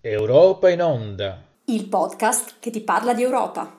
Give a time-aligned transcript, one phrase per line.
[0.00, 1.42] Europa in onda.
[1.64, 3.77] Il podcast che ti parla di Europa.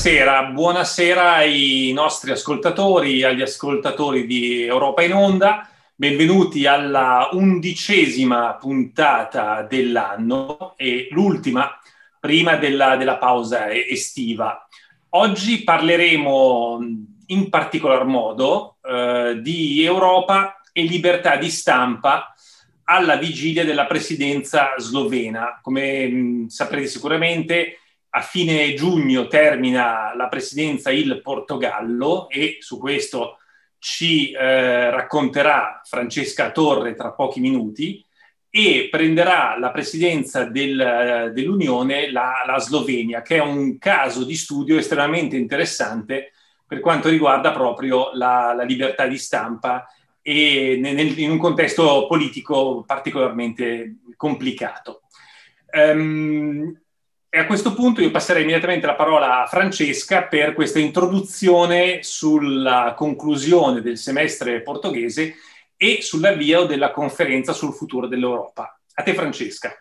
[0.00, 5.68] Buonasera, buonasera ai nostri ascoltatori, agli ascoltatori di Europa in Onda.
[5.92, 11.80] Benvenuti alla undicesima puntata dell'anno e l'ultima
[12.20, 14.68] prima della, della pausa estiva.
[15.10, 16.78] Oggi parleremo
[17.26, 22.34] in particolar modo eh, di Europa e libertà di stampa
[22.84, 25.58] alla vigilia della presidenza slovena.
[25.60, 27.78] Come mh, saprete sicuramente,
[28.10, 33.38] a fine giugno termina la presidenza il Portogallo e su questo
[33.78, 38.04] ci eh, racconterà Francesca Torre tra pochi minuti
[38.50, 44.78] e prenderà la presidenza del, dell'Unione la, la, Slovenia, che è un caso di studio
[44.78, 46.32] estremamente interessante
[46.66, 49.86] per quanto riguarda proprio la, la libertà di stampa
[50.22, 55.02] e nel, in un contesto politico particolarmente complicato.
[55.72, 56.74] Um,
[57.30, 62.94] e a questo punto io passerei immediatamente la parola a Francesca per questa introduzione sulla
[62.96, 65.34] conclusione del semestre portoghese
[65.76, 68.80] e sull'avvio della conferenza sul futuro dell'Europa.
[68.94, 69.72] A te Francesca.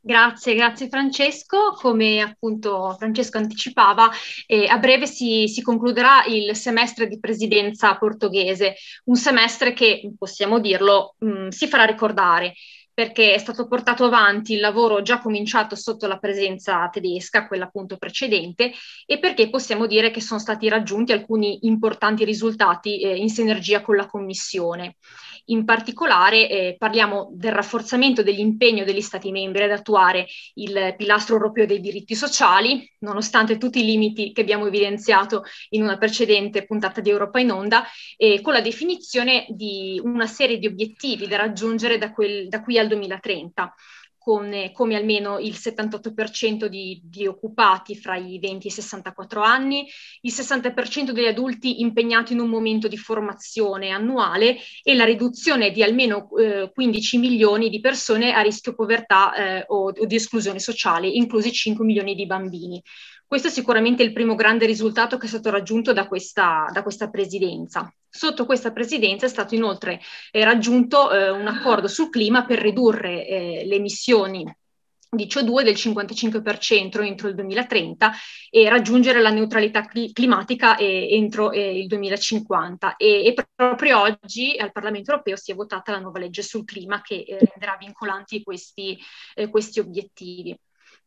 [0.00, 1.72] Grazie, grazie Francesco.
[1.80, 4.10] Come appunto Francesco anticipava,
[4.46, 10.60] eh, a breve si, si, concluderà il semestre di presidenza portoghese, un semestre che, possiamo
[10.60, 12.52] dirlo, mh, si farà ricordare
[12.94, 17.96] perché è stato portato avanti il lavoro già cominciato sotto la presenza tedesca, quella appunto
[17.96, 18.72] precedente,
[19.04, 23.96] e perché possiamo dire che sono stati raggiunti alcuni importanti risultati eh, in sinergia con
[23.96, 24.96] la Commissione.
[25.48, 31.66] In particolare eh, parliamo del rafforzamento dell'impegno degli Stati membri ad attuare il pilastro europeo
[31.66, 37.10] dei diritti sociali, nonostante tutti i limiti che abbiamo evidenziato in una precedente puntata di
[37.10, 37.84] Europa in Onda,
[38.16, 42.78] eh, con la definizione di una serie di obiettivi da raggiungere da, quel, da qui
[42.78, 43.74] al 2030
[44.24, 49.86] con, come almeno il 78% di, di, occupati fra i 20 e i 64 anni,
[50.22, 55.82] il 60% degli adulti impegnati in un momento di formazione annuale e la riduzione di
[55.82, 61.06] almeno eh, 15 milioni di persone a rischio povertà eh, o, o di esclusione sociale,
[61.06, 62.82] inclusi 5 milioni di bambini.
[63.34, 67.10] Questo è sicuramente il primo grande risultato che è stato raggiunto da questa, da questa
[67.10, 67.92] presidenza.
[68.08, 70.00] Sotto questa presidenza è stato inoltre
[70.30, 74.44] eh, raggiunto eh, un accordo sul clima per ridurre eh, le emissioni
[75.10, 78.12] di CO2 del 55% entro il 2030
[78.50, 82.94] e raggiungere la neutralità cl- climatica eh, entro eh, il 2050.
[82.94, 87.02] E, e, proprio oggi al Parlamento europeo si è votata la nuova legge sul clima
[87.02, 88.96] che eh, renderà vincolanti questi,
[89.34, 90.56] eh, questi obiettivi.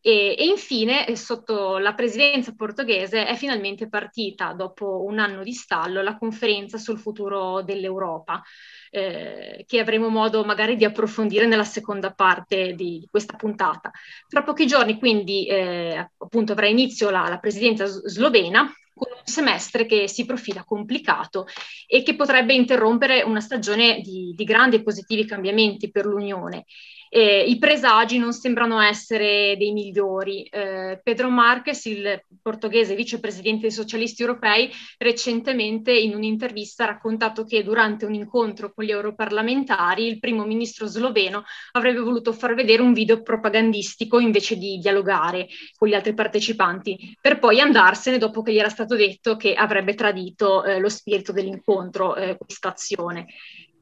[0.07, 5.51] E, e, infine, eh, sotto la presidenza portoghese, è finalmente partita, dopo un anno di
[5.51, 8.41] stallo, la conferenza sul futuro dell'Europa,
[8.89, 13.91] eh, che avremo modo magari di approfondire nella seconda parte di, questa puntata.
[14.29, 19.85] Tra pochi giorni, quindi, eh, appunto, avrà inizio la, la presidenza slovena, con un semestre
[19.85, 21.47] che si profila complicato
[21.85, 26.65] e che potrebbe interrompere una stagione di, di grandi e positivi cambiamenti per l'Unione
[27.09, 30.43] eh, i presagi non sembrano essere dei migliori.
[30.43, 37.63] Eh, Pedro Marques, il portoghese vicepresidente dei socialisti europei, recentemente in un'intervista ha raccontato che
[37.63, 42.93] durante un incontro con gli europarlamentari il primo ministro sloveno avrebbe voluto far vedere un
[42.93, 48.59] video propagandistico invece di dialogare con gli altri partecipanti, per poi andarsene dopo che gli
[48.59, 53.27] era stato detto che avrebbe tradito eh, lo spirito dell'incontro, eh, questa azione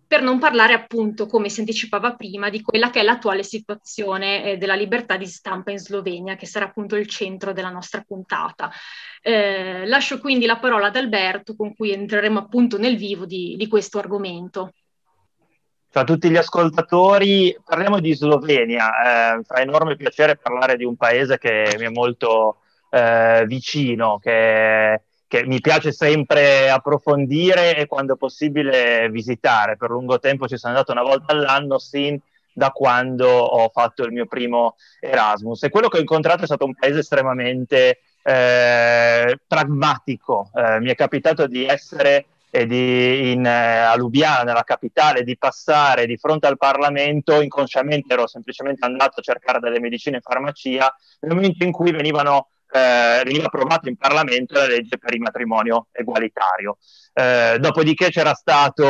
[0.08, 4.58] per non parlare appunto, come si anticipava prima, di quella che è l'attuale situazione eh,
[4.58, 8.72] della libertà di stampa in Slovenia, che sarà appunto il centro della nostra puntata.
[9.22, 13.68] Eh, lascio quindi la parola ad Alberto, con cui entreremo appunto nel vivo di, di
[13.68, 14.74] questo argomento.
[15.92, 19.38] Ciao a tutti gli ascoltatori, parliamo di Slovenia.
[19.38, 22.58] Eh, fa enorme piacere parlare di un paese che mi è molto
[22.92, 29.78] eh, vicino, che che mi piace sempre approfondire e quando possibile visitare.
[29.78, 32.20] Per lungo tempo ci sono andato una volta all'anno sin
[32.54, 36.64] da quando ho fatto il mio primo Erasmus e quello che ho incontrato è stato
[36.64, 40.52] un paese estremamente eh, pragmatico.
[40.54, 42.26] Eh, mi è capitato di essere
[42.56, 48.14] e di, in, eh, a Lubiana, nella capitale, di passare di fronte al Parlamento, inconsciamente
[48.14, 53.24] ero semplicemente andato a cercare delle medicine in farmacia, nel momento in cui venivano eh,
[53.24, 56.78] veniva approvata in Parlamento la legge per il matrimonio egualitario.
[57.14, 58.84] Eh, dopodiché c'era stato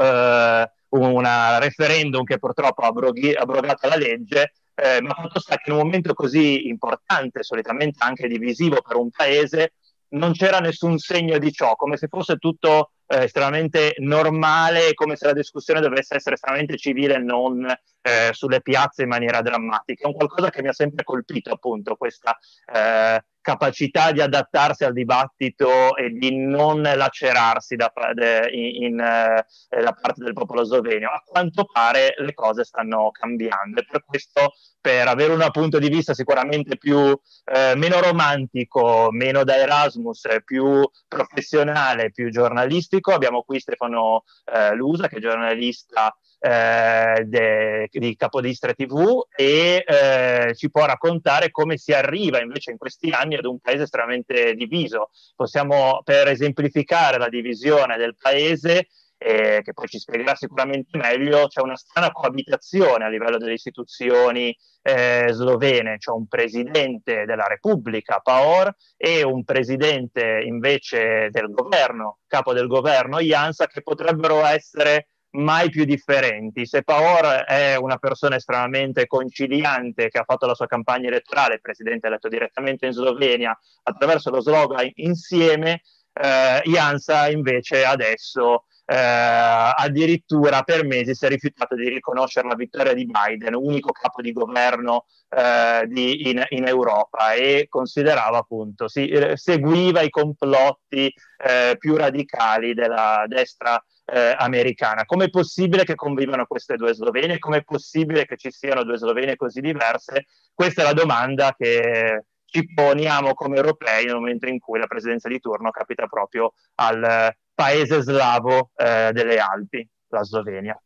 [0.00, 5.70] eh, un referendum che purtroppo ha abroghi- abrogato la legge, eh, ma fatto sta che
[5.70, 9.74] in un momento così importante, solitamente anche divisivo per un paese,
[10.08, 15.26] non c'era nessun segno di ciò, come se fosse tutto eh, estremamente normale, come se
[15.26, 17.66] la discussione dovesse essere estremamente civile e non
[18.06, 20.04] eh, sulle piazze in maniera drammatica.
[20.04, 22.38] È un qualcosa che mi ha sempre colpito, appunto, questa
[22.72, 29.44] eh, capacità di adattarsi al dibattito e di non lacerarsi da, de, in, in eh,
[29.82, 31.08] da parte del popolo slovenio.
[31.08, 35.88] A quanto pare le cose stanno cambiando e per questo, per avere un punto di
[35.88, 36.98] vista sicuramente più,
[37.44, 45.08] eh, meno romantico, meno da Erasmus, più professionale, più giornalistico, abbiamo qui Stefano eh, Lusa,
[45.08, 51.92] che è giornalista eh, de, di Capodistra TV e eh, ci può raccontare come si
[51.92, 55.10] arriva invece in questi anni ad un paese estremamente diviso.
[55.34, 58.88] Possiamo, per esemplificare la divisione del paese,
[59.18, 64.56] eh, che poi ci spiegherà sicuramente meglio, c'è una strana coabitazione a livello delle istituzioni
[64.82, 72.52] eh, slovene, c'è un presidente della Repubblica, Paor, e un presidente invece del governo, capo
[72.52, 76.66] del governo, Jansa, che potrebbero essere mai più differenti.
[76.66, 82.06] Se Paor è una persona estremamente conciliante che ha fatto la sua campagna elettorale, presidente
[82.06, 90.84] eletto direttamente in Slovenia attraverso lo slogan insieme, eh, Jansa invece adesso eh, addirittura per
[90.84, 95.86] mesi si è rifiutato di riconoscere la vittoria di Biden, unico capo di governo eh,
[95.88, 101.12] di, in, in, Europa e considerava appunto, si, eh, seguiva i complotti
[101.44, 105.04] eh, più radicali della destra eh, americana.
[105.04, 107.38] Com'è possibile che convivano queste due Slovenie?
[107.38, 110.26] Com'è possibile che ci siano due Slovenie così diverse?
[110.54, 115.28] Questa è la domanda che ci poniamo come europei nel momento in cui la presidenza
[115.28, 120.80] di turno capita proprio al paese slavo eh, delle Alpi, la Slovenia.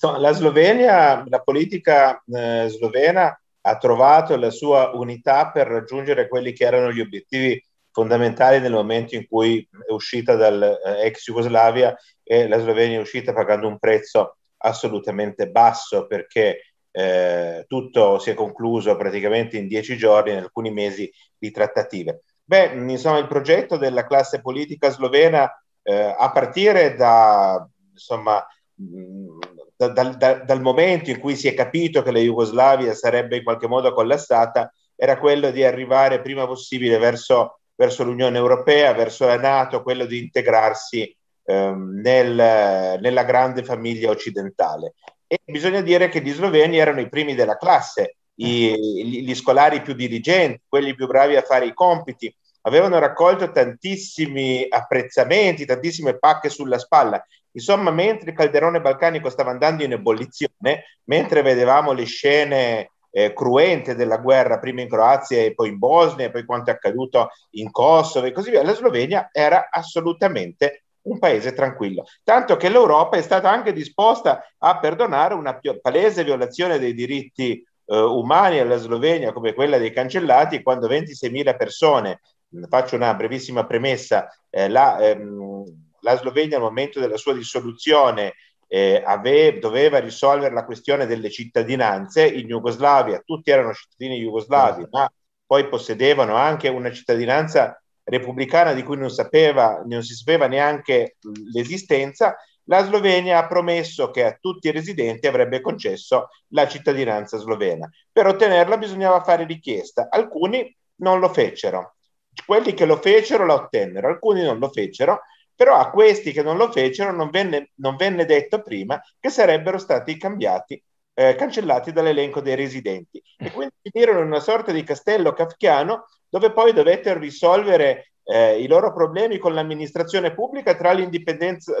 [0.00, 6.64] La Slovenia, la politica eh, slovena ha trovato la sua unità per raggiungere quelli che
[6.64, 7.60] erano gli obiettivi
[7.90, 11.96] fondamentali nel momento in cui è uscita dall'ex eh, Jugoslavia
[12.30, 18.34] e la Slovenia è uscita pagando un prezzo assolutamente basso perché eh, tutto si è
[18.34, 22.24] concluso praticamente in dieci giorni, in alcuni mesi di trattative.
[22.44, 25.50] Beh, insomma, il progetto della classe politica slovena,
[25.82, 32.02] eh, a partire da, insomma, da, da, da, dal momento in cui si è capito
[32.02, 37.60] che la Jugoslavia sarebbe in qualche modo collassata, era quello di arrivare prima possibile verso
[37.78, 41.16] verso l'Unione Europea, verso la Nato, quello di integrarsi
[41.48, 44.94] ehm, nel, nella grande famiglia occidentale.
[45.26, 49.94] E bisogna dire che gli sloveni erano i primi della classe, i, gli scolari più
[49.94, 56.78] dirigenti, quelli più bravi a fare i compiti, avevano raccolto tantissimi apprezzamenti, tantissime pacche sulla
[56.78, 57.24] spalla.
[57.52, 63.94] Insomma, mentre il calderone balcanico stava andando in ebollizione, mentre vedevamo le scene eh, cruente
[63.94, 67.70] della guerra prima in Croazia e poi in Bosnia e poi quanto è accaduto in
[67.70, 72.04] Kosovo e così via, la Slovenia era assolutamente un paese tranquillo.
[72.22, 77.98] Tanto che l'Europa è stata anche disposta a perdonare una palese violazione dei diritti eh,
[77.98, 82.20] umani alla Slovenia come quella dei cancellati quando 26.000 persone,
[82.68, 85.64] faccio una brevissima premessa, eh, la, ehm,
[86.00, 88.34] la Slovenia al momento della sua dissoluzione
[88.66, 95.10] eh, ave, doveva risolvere la questione delle cittadinanze in Jugoslavia, tutti erano cittadini jugoslavi, ma
[95.46, 101.16] poi possedevano anche una cittadinanza repubblicana di cui non, sapeva, non si sapeva neanche
[101.52, 107.88] l'esistenza, la Slovenia ha promesso che a tutti i residenti avrebbe concesso la cittadinanza slovena.
[108.12, 111.96] Per ottenerla bisognava fare richiesta, alcuni non lo fecero,
[112.44, 115.20] quelli che lo fecero la ottennero, alcuni non lo fecero
[115.58, 119.76] però a questi che non lo fecero non venne, non venne detto prima che sarebbero
[119.76, 120.80] stati cambiati,
[121.18, 123.20] eh, cancellati dall'elenco dei residenti.
[123.36, 128.68] E quindi finirono in una sorta di castello kafkiano dove poi dovettero risolvere eh, i
[128.68, 130.94] loro problemi con l'amministrazione pubblica tra,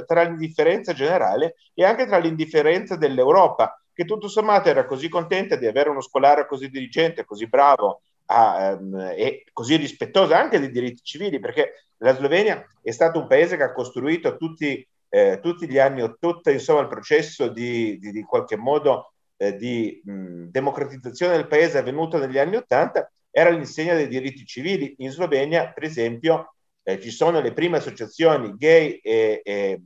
[0.04, 5.66] tra l'indifferenza generale e anche tra l'indifferenza dell'Europa, che tutto sommato era così contenta di
[5.66, 11.02] avere uno scolaro così dirigente, così bravo a, um, e così rispettosa anche dei diritti
[11.04, 15.78] civili, perché la Slovenia è stato un paese che ha costruito tutti, eh, tutti gli
[15.78, 21.46] anni, tutto insomma, il processo di, di, di qualche modo eh, di mh, democratizzazione del
[21.46, 24.94] paese avvenuto negli anni Ottanta, era l'insegna dei diritti civili.
[24.98, 29.82] In Slovenia, per esempio, eh, ci sono le prime associazioni gay e, e,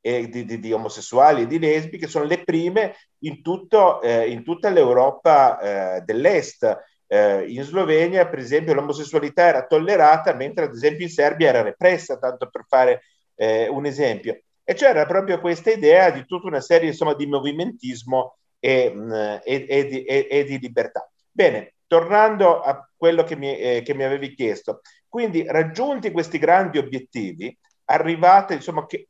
[0.00, 4.44] e di, di, di, omosessuali e di lesbiche, sono le prime in, tutto, eh, in
[4.44, 6.76] tutta l'Europa eh, dell'Est.
[7.06, 12.18] Eh, in Slovenia, per esempio, l'omosessualità era tollerata, mentre ad esempio in Serbia era repressa,
[12.18, 13.02] tanto per fare
[13.34, 14.42] eh, un esempio.
[14.62, 19.66] E c'era proprio questa idea di tutta una serie insomma, di movimentismo e, mh, e,
[19.68, 21.08] e, di, e, di, libertà.
[21.30, 26.78] Bene, tornando a quello che mi, eh, che mi, avevi chiesto, quindi raggiunti questi grandi
[26.78, 29.08] obiettivi, arrivate insomma che,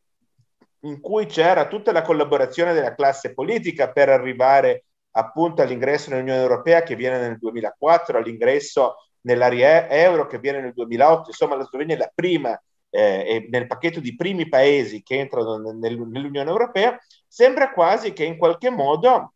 [0.81, 6.83] in cui c'era tutta la collaborazione della classe politica per arrivare appunto all'ingresso nell'Unione Europea
[6.83, 11.99] che viene nel 2004, all'ingresso nell'area euro che viene nel 2008, insomma la Slovenia è
[11.99, 18.13] la prima eh, nel pacchetto di primi paesi che entrano nel, nell'Unione Europea, sembra quasi
[18.13, 19.35] che in qualche modo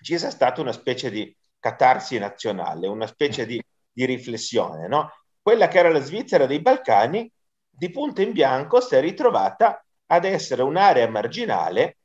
[0.00, 4.86] ci sia stata una specie di catarsi nazionale, una specie di, di riflessione.
[4.88, 5.10] No?
[5.40, 7.30] Quella che era la Svizzera dei Balcani,
[7.68, 11.98] di punto in bianco, si è ritrovata ad essere un'area marginale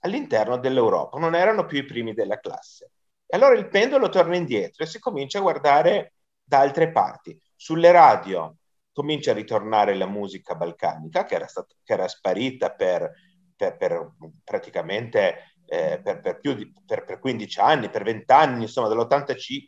[0.00, 2.92] all'interno dell'Europa, non erano più i primi della classe.
[3.26, 7.38] E allora il pendolo torna indietro e si comincia a guardare da altre parti.
[7.54, 8.56] Sulle radio
[8.92, 13.12] comincia a ritornare la musica balcanica che era, stata, che era sparita per,
[13.54, 18.88] per, per praticamente eh, per, per, più di per, 15 anni, per 20 anni, insomma,
[18.88, 19.66] dall'85.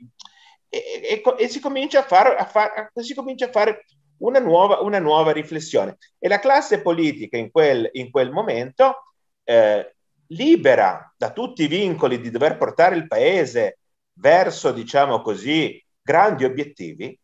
[0.68, 3.84] E, e, e si, comincia a far, a far, si comincia a fare
[4.18, 5.98] una nuova, una nuova riflessione.
[6.18, 9.12] E la classe politica in quel, in quel momento,
[9.44, 9.94] eh,
[10.28, 13.78] libera da tutti i vincoli di dover portare il paese
[14.14, 17.16] verso, diciamo così, grandi obiettivi,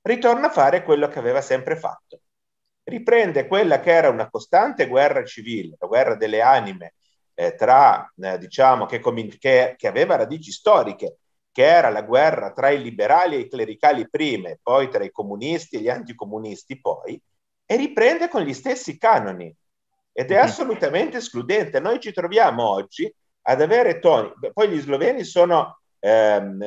[0.00, 2.20] ritorna a fare quello che aveva sempre fatto.
[2.84, 6.94] Riprende quella che era una costante guerra civile, la guerra delle anime,
[7.34, 9.00] eh, tra, eh, diciamo, che,
[9.38, 11.18] che, che, aveva radici storiche,
[11.52, 15.10] che era la guerra tra i liberali e i clericali prima, e poi tra i
[15.10, 17.20] comunisti e gli anticomunisti poi,
[17.66, 19.54] e riprende con gli stessi canoni.
[20.12, 20.42] Ed è mhm.
[20.42, 21.80] assolutamente escludente.
[21.80, 23.12] Noi ci troviamo oggi
[23.46, 26.64] ad avere toni, poi gli sloveni sono ehm,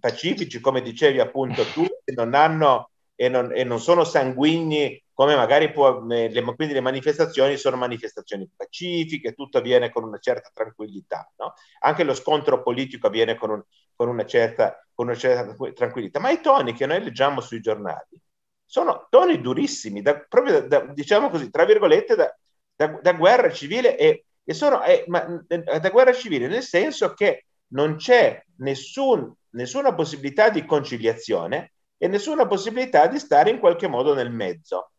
[0.00, 5.72] pacifici, come dicevi appunto tu, non, hanno, e non, e non sono sanguigni come magari
[5.72, 11.54] può, le, quindi le manifestazioni sono manifestazioni pacifiche, tutto avviene con una certa tranquillità, no?
[11.80, 13.62] anche lo scontro politico avviene con, un,
[13.94, 18.20] con, una certa, con, una certa, tranquillità, ma i toni che noi leggiamo sui giornali
[18.66, 22.14] sono toni durissimi, da, proprio da, da, diciamo così, tra virgolette,
[22.74, 27.96] da, guerra civile e, e sono eh, ma, da guerra civile nel senso che non
[27.96, 34.30] c'è nessun, nessuna possibilità di conciliazione e nessuna possibilità di stare in qualche modo nel
[34.30, 34.90] mezzo.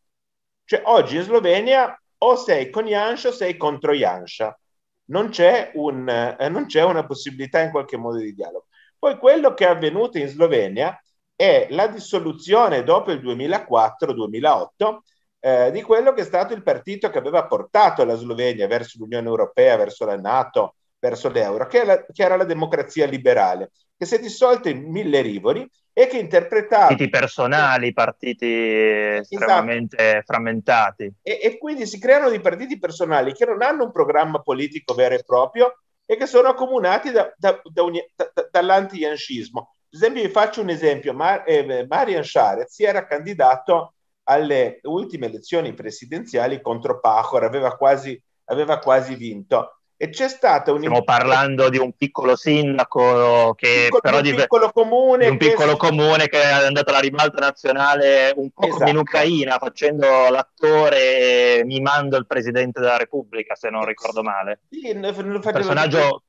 [0.64, 4.58] Cioè oggi in Slovenia o sei con Jansha o sei contro Jansha.
[5.06, 8.66] Non c'è, un, eh, non c'è una possibilità in qualche modo di dialogo.
[9.00, 11.00] Poi quello che è avvenuto in Slovenia
[11.36, 14.98] è la dissoluzione dopo il 2004-2008
[15.40, 19.28] eh, di quello che è stato il partito che aveva portato la Slovenia verso l'Unione
[19.28, 24.16] Europea, verso la Nato, verso l'euro, che, la, che era la democrazia liberale, che si
[24.16, 26.88] è dissolta in mille rivoli e che interpretava...
[26.88, 30.24] Partiti personali, partiti estremamente esatto.
[30.26, 31.12] frammentati.
[31.24, 35.16] E, e, quindi si creano dei partiti personali che non hanno un programma politico vero
[35.16, 37.84] e proprio e che sono accomunati da, da, da
[38.16, 39.74] da, dall'anti-yanscismo.
[39.90, 45.74] Per esempio, vi faccio un esempio, Mar- eh, Marian Sharez era candidato alle ultime elezioni
[45.74, 50.78] presidenziali contro Pahor, aveva quasi, aveva quasi vinto e c'è stata un...
[50.78, 55.38] Stiamo parlando di un piccolo sindaco che piccolo, però di un piccolo comune, di un
[55.38, 55.78] piccolo che...
[55.78, 58.78] comune che è andato alla ribalta nazionale un po' esatto.
[58.78, 64.92] come in Ucraina facendo l'attore mimando il presidente della Repubblica se non ricordo male sì,
[64.92, 66.24] un personaggio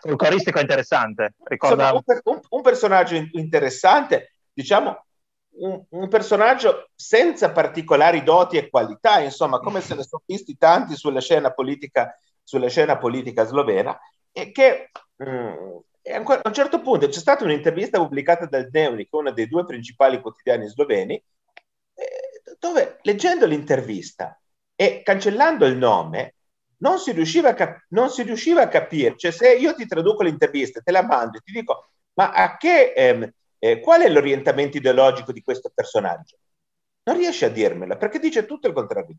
[0.00, 1.92] folcloristico interessante Ricorda...
[1.92, 5.04] Insomma, un, un, personaggio interessante diciamo
[5.56, 10.96] un, un, personaggio senza particolari doti e qualità insomma come se ne sono visti tanti
[10.96, 13.98] sulla scena politica sulla scena politica slovena
[14.30, 15.76] e che mh, mm,
[16.12, 20.20] ancora, a un certo punto c'è stata un'intervista pubblicata dal Dnevnik, uno dei due principali
[20.20, 24.38] quotidiani sloveni, eh, dove leggendo l'intervista
[24.76, 26.34] e cancellando il nome
[26.78, 30.22] non si riusciva a, cap- non si riusciva a capire, cioè se io ti traduco
[30.22, 34.76] l'intervista, te la mando e ti dico ma a che, ehm, eh, qual è l'orientamento
[34.76, 36.38] ideologico di questo personaggio?
[37.04, 39.16] Non riesci a dirmela perché dice tutto il contrario.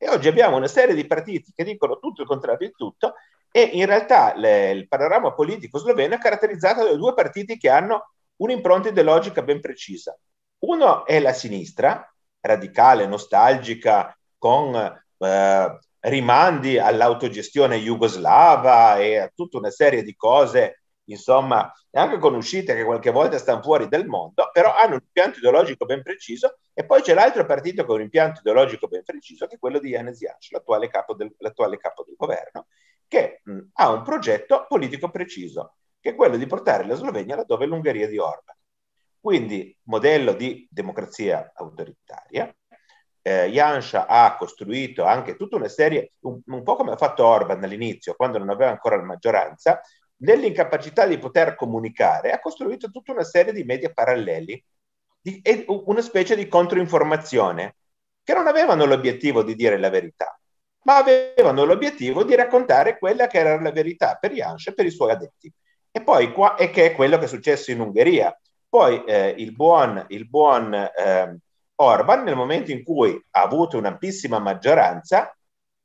[0.00, 3.14] E oggi abbiamo una serie di partiti che dicono tutto il contrario di tutto
[3.50, 8.12] e in realtà le, il panorama politico sloveno è caratterizzato da due partiti che hanno
[8.36, 10.16] un'impronta ideologica ben precisa.
[10.60, 12.08] Uno è la sinistra,
[12.40, 20.77] radicale, nostalgica, con eh, rimandi all'autogestione jugoslava e a tutta una serie di cose
[21.08, 25.38] insomma, anche con uscite che qualche volta stanno fuori dal mondo, però hanno un impianto
[25.38, 29.56] ideologico ben preciso e poi c'è l'altro partito con un impianto ideologico ben preciso, che
[29.56, 32.66] è quello di Janez Janš, l'attuale capo del, l'attuale capo del governo,
[33.06, 37.64] che mh, ha un progetto politico preciso, che è quello di portare la Slovenia laddove
[37.64, 38.56] è l'Ungheria di Orban.
[39.20, 42.54] Quindi modello di democrazia autoritaria.
[43.20, 47.62] Eh, Janša ha costruito anche tutta una serie, un, un po' come ha fatto Orban
[47.62, 49.80] all'inizio, quando non aveva ancora la maggioranza,
[50.18, 54.62] nell'incapacità di poter comunicare, ha costruito tutta una serie di media paralleli
[55.20, 57.76] di, e una specie di controinformazione
[58.22, 60.38] che non avevano l'obiettivo di dire la verità,
[60.82, 64.90] ma avevano l'obiettivo di raccontare quella che era la verità per Janš e per i
[64.90, 65.52] suoi addetti.
[65.90, 68.38] E poi qua, e che è quello che è successo in Ungheria.
[68.68, 71.38] Poi eh, il buon, il buon eh,
[71.76, 75.34] Orban, nel momento in cui ha avuto un'ampissima maggioranza,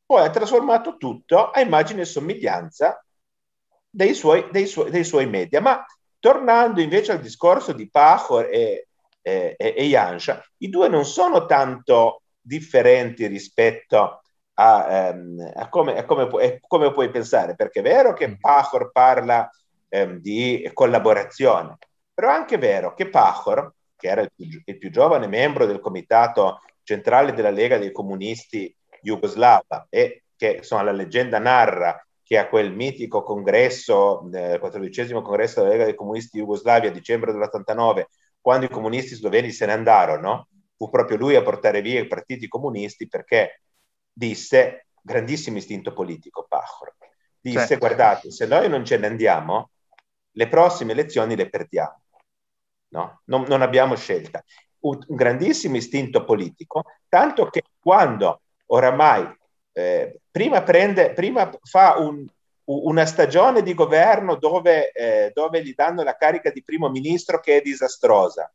[0.06, 3.04] poi ha trasformato tutto a immagine e somiglianza
[3.96, 5.62] dei suoi, dei, suoi, dei suoi, media.
[5.62, 5.86] Ma
[6.20, 8.88] tornando invece al discorso di Pachor e,
[9.22, 14.22] e, e Jansha, i due non sono tanto differenti rispetto
[14.56, 18.92] a, ehm, a, come, a come, pu- come, puoi pensare, perché è vero che Pachor
[18.92, 19.48] parla
[19.90, 21.78] ehm, di collaborazione,
[22.14, 25.80] però è anche vero che Pachor, che era il più, il più giovane membro del
[25.80, 32.48] comitato centrale della Lega dei Comunisti Jugoslava e che insomma la leggenda narra che a
[32.48, 38.06] quel mitico congresso, il quattordicesimo congresso della Lega dei Comunisti di Jugoslavia a dicembre dell'89,
[38.40, 42.48] quando i comunisti sloveni se ne andarono, fu proprio lui a portare via i partiti
[42.48, 43.62] comunisti perché
[44.12, 46.96] disse, grandissimo istinto politico, Pachor,
[47.40, 47.76] disse sì.
[47.78, 49.70] guardate, se noi non ce ne andiamo,
[50.32, 52.02] le prossime elezioni le perdiamo.
[52.90, 53.22] No?
[53.26, 54.44] Non, non abbiamo scelta.
[54.80, 59.26] Un, un grandissimo istinto politico, tanto che quando oramai
[59.74, 62.26] eh, prima, prende, prima fa un,
[62.66, 67.58] una stagione di governo dove, eh, dove, gli danno la carica di primo ministro che
[67.58, 68.52] è disastrosa.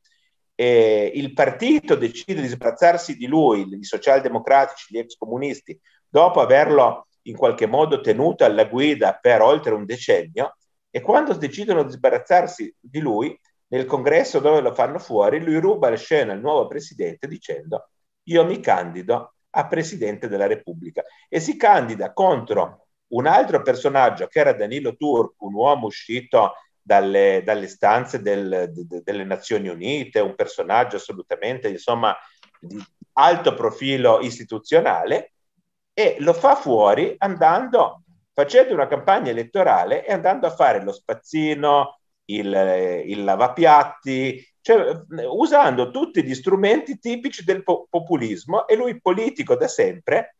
[0.55, 7.07] E il partito decide di sbarazzarsi di lui, i socialdemocratici, gli ex comunisti, dopo averlo
[7.23, 10.57] in qualche modo tenuto alla guida per oltre un decennio,
[10.91, 15.91] e quando decidono di sbarazzarsi di lui, nel congresso dove lo fanno fuori, lui ruba
[15.91, 17.91] la scena al nuovo presidente dicendo
[18.25, 24.39] io mi candido a Presidente della Repubblica e si candida contro un altro personaggio che
[24.39, 30.35] era Danilo Turco, un uomo uscito dalle, dalle stanze del, de, delle Nazioni Unite, un
[30.35, 32.17] personaggio assolutamente insomma
[32.61, 32.83] di
[33.15, 35.33] alto profilo istituzionale
[35.93, 41.98] e lo fa fuori andando, facendo una campagna elettorale e andando a fare lo spazzino,
[42.31, 49.57] il, il lavapiatti, cioè, usando tutti gli strumenti tipici del po- populismo e lui politico
[49.57, 50.37] da sempre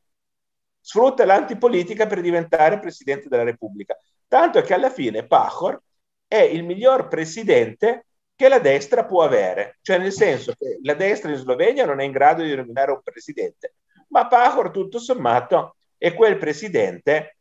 [0.81, 3.97] sfrutta l'antipolitica per diventare presidente della Repubblica.
[4.27, 5.81] Tanto che alla fine Pachor
[6.27, 11.31] è il miglior presidente che la destra può avere, cioè nel senso che la destra
[11.31, 13.75] in Slovenia non è in grado di nominare un presidente,
[14.09, 17.39] ma Pachor tutto sommato è quel presidente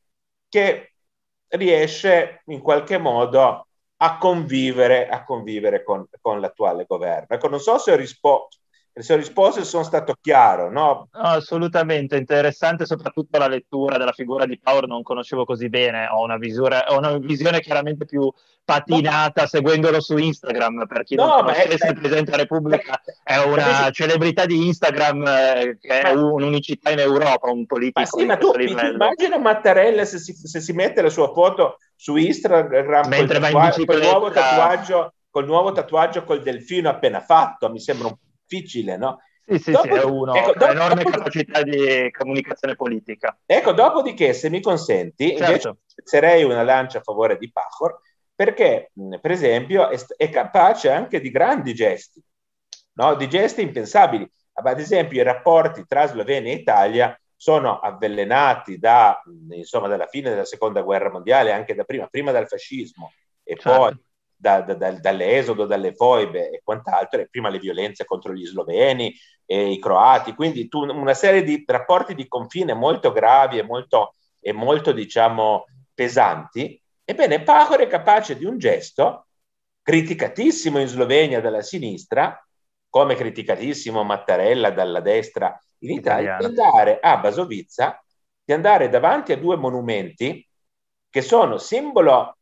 [0.49, 0.93] che
[1.49, 3.66] riesce in qualche modo
[3.97, 7.27] a convivere, a convivere con, con l'attuale governo.
[7.29, 8.57] Ecco, non so se ho risposto
[8.99, 11.09] se ho risposto sono stato chiaro, no?
[11.11, 11.19] no?
[11.21, 16.37] Assolutamente, interessante soprattutto la lettura della figura di Power, non conoscevo così bene, ho una,
[16.37, 18.31] visura, ho una visione chiaramente più
[18.63, 19.47] patinata no.
[19.47, 23.89] seguendolo su Instagram, per chi no, non conoscesse è, il Presidente della Repubblica è una
[23.91, 28.51] celebrità di Instagram eh, che è un'unicità in Europa, un politico ma sì, ma tu,
[28.57, 33.85] immagina Mattarella se si, se si mette la sua foto su Instagram Mentre col, tatua-
[33.85, 38.97] col nuovo tatuaggio col nuovo tatuaggio col delfino appena fatto, mi sembra un po' difficile,
[38.97, 39.21] no?
[39.45, 43.37] Sì, sì, dopo, sì, è uno, ecco, dopo, enorme dopo, capacità di comunicazione politica.
[43.45, 45.43] Ecco, dopodiché, se mi consenti, certo.
[45.43, 47.99] invece spezzerei una lancia a favore di Pachor,
[48.35, 52.21] perché, per esempio, è, è capace anche di grandi gesti,
[52.93, 53.15] no?
[53.15, 54.29] di gesti impensabili.
[54.53, 60.45] Ad esempio, i rapporti tra Slovenia e Italia sono avvelenati da, insomma, dalla fine della
[60.45, 63.79] seconda guerra mondiale, anche da prima, prima dal fascismo e certo.
[63.79, 63.97] poi
[64.37, 69.13] da, da, da, dall'esodo, dalle foibe e quant'altro, e prima le violenze contro gli sloveni
[69.45, 74.15] e i croati, quindi tu, una serie di rapporti di confine molto gravi e molto,
[74.39, 76.79] e molto diciamo, pesanti.
[77.03, 79.27] Ebbene, Pahor è capace di un gesto
[79.81, 82.39] criticatissimo in Slovenia dalla sinistra,
[82.89, 88.03] come criticatissimo Mattarella dalla destra in Italia, di andare a Basovizza,
[88.43, 90.45] di andare davanti a due monumenti
[91.09, 92.37] che sono simbolo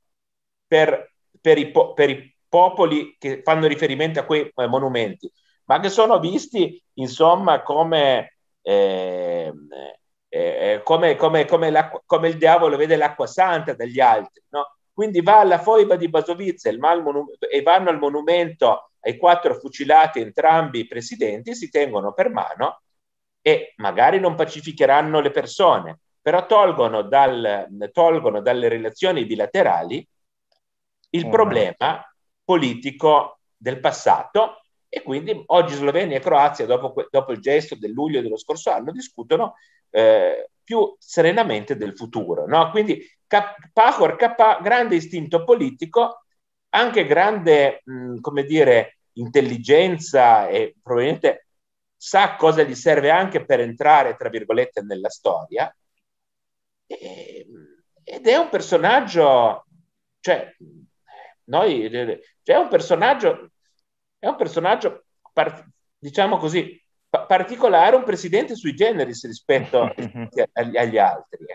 [0.68, 1.14] per,
[1.46, 5.32] per, i, po- per i popoli che fanno riferimento a quei eh, monumenti,
[5.66, 9.54] ma che sono visti insomma come, eh,
[10.28, 14.42] eh, come, come, come, il diavolo vede l'acqua santa dagli altri.
[14.50, 14.76] No?
[14.92, 20.88] quindi va alla foiba di Basovizza e vanno al monumento ai quattro fucilati entrambi i
[20.88, 22.82] presidenti, si tengono per mano
[23.42, 30.08] e magari non pacificheranno le persone, però tolgono, dal, tolgono dalle relazioni bilaterali
[31.16, 31.32] il mm.
[31.32, 37.92] problema politico del passato e quindi oggi Slovenia e Croazia, dopo, dopo il gesto del
[37.92, 39.56] luglio dello scorso anno, discutono
[39.90, 42.48] eh, più serenamente del futuro.
[42.48, 42.70] No?
[42.70, 43.06] Quindi
[43.74, 46.26] Pahor Kappa, grande istinto politico,
[46.70, 51.48] anche grande, mh, come dire, intelligenza e probabilmente
[51.98, 55.76] sa cosa gli serve anche per entrare, tra virgolette, nella storia.
[56.88, 57.46] E,
[58.04, 59.66] ed è un personaggio,
[60.20, 60.56] cioè,
[61.46, 61.90] noi,
[62.44, 63.52] cioè è un personaggio,
[64.20, 65.06] è un personaggio,
[65.98, 69.94] diciamo così, particolare, un presidente sui generis rispetto
[70.54, 71.46] agli, agli altri.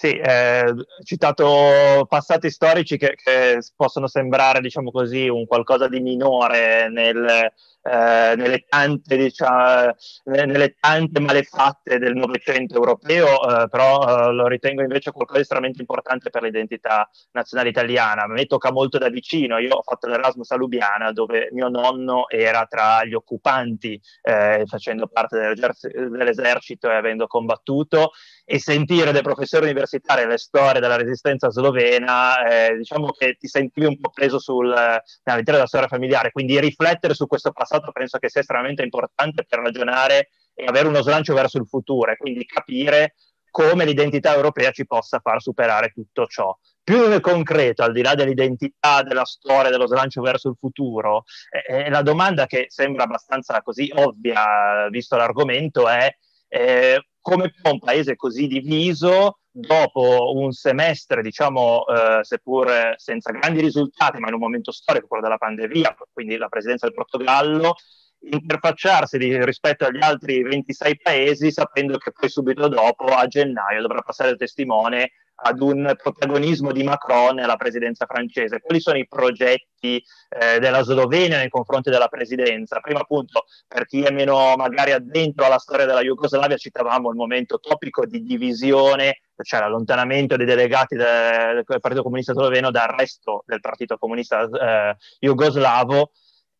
[0.00, 0.72] Sì, eh,
[1.04, 8.34] citato passati storici che, che, possono sembrare, diciamo così, un qualcosa di minore nel, eh,
[8.34, 9.92] nelle, tante, diciamo,
[10.24, 15.82] nelle, tante, malefatte del Novecento europeo, eh, però eh, lo ritengo invece qualcosa di estremamente
[15.82, 18.22] importante per l'identità nazionale italiana.
[18.22, 22.26] A me tocca molto da vicino, io ho fatto l'Erasmus a Lubiana dove mio nonno
[22.30, 28.12] era tra gli occupanti eh, facendo parte dell'esercito e avendo combattuto
[28.52, 33.86] e sentire dai professori universitari le storie della resistenza slovena, eh, diciamo che ti sentivi
[33.86, 38.28] un po' preso sul, all'interno della storia familiare, quindi riflettere su questo passato penso che
[38.28, 43.14] sia estremamente importante per ragionare e avere uno slancio verso il futuro e quindi capire
[43.52, 46.52] come l'identità europea ci possa far superare tutto ciò.
[46.82, 51.22] Più nel concreto, al di là dell'identità, della storia, dello slancio verso il futuro,
[51.68, 56.12] eh, la domanda che sembra abbastanza così ovvia, visto l'argomento, è
[56.48, 63.60] eh, come può un paese così diviso, dopo un semestre, diciamo, eh, seppur senza grandi
[63.60, 67.74] risultati, ma in un momento storico, quello della pandemia, quindi la presidenza del Portogallo,
[68.20, 74.02] interfacciarsi di, rispetto agli altri 26 paesi, sapendo che poi subito dopo, a gennaio, dovrà
[74.02, 78.60] passare il testimone ad un protagonismo di Macron alla presidenza francese.
[78.60, 82.80] Quali sono i progetti eh, della Slovenia nei confronti della presidenza?
[82.80, 87.58] Prima appunto, per chi è meno magari addentro alla storia della Jugoslavia, citavamo il momento
[87.58, 93.60] topico di divisione, cioè l'allontanamento dei delegati del, del Partito Comunista Sloveno dal resto del
[93.60, 96.10] Partito Comunista eh, Jugoslavo.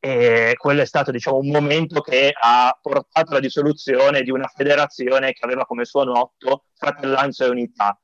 [0.02, 5.32] E quello è stato diciamo, un momento che ha portato alla dissoluzione di una federazione
[5.34, 8.00] che aveva come suo motto fratellanza e unità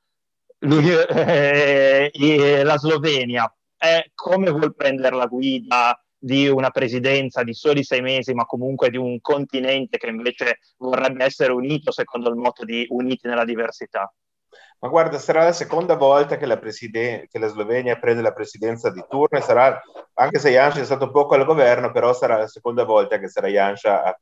[0.58, 8.00] eh, la Slovenia è come vuol prendere la guida di una presidenza di soli sei
[8.00, 12.86] mesi, ma comunque di un continente che invece vorrebbe essere unito secondo il motto di
[12.88, 14.12] uniti nella diversità.
[14.78, 18.90] Ma guarda, sarà la seconda volta che la, presiden- che la Slovenia prende la presidenza
[18.90, 19.80] di turno sarà,
[20.14, 23.48] anche se Janša è stato poco al governo, però sarà la seconda volta che sarà
[23.48, 24.18] Janša a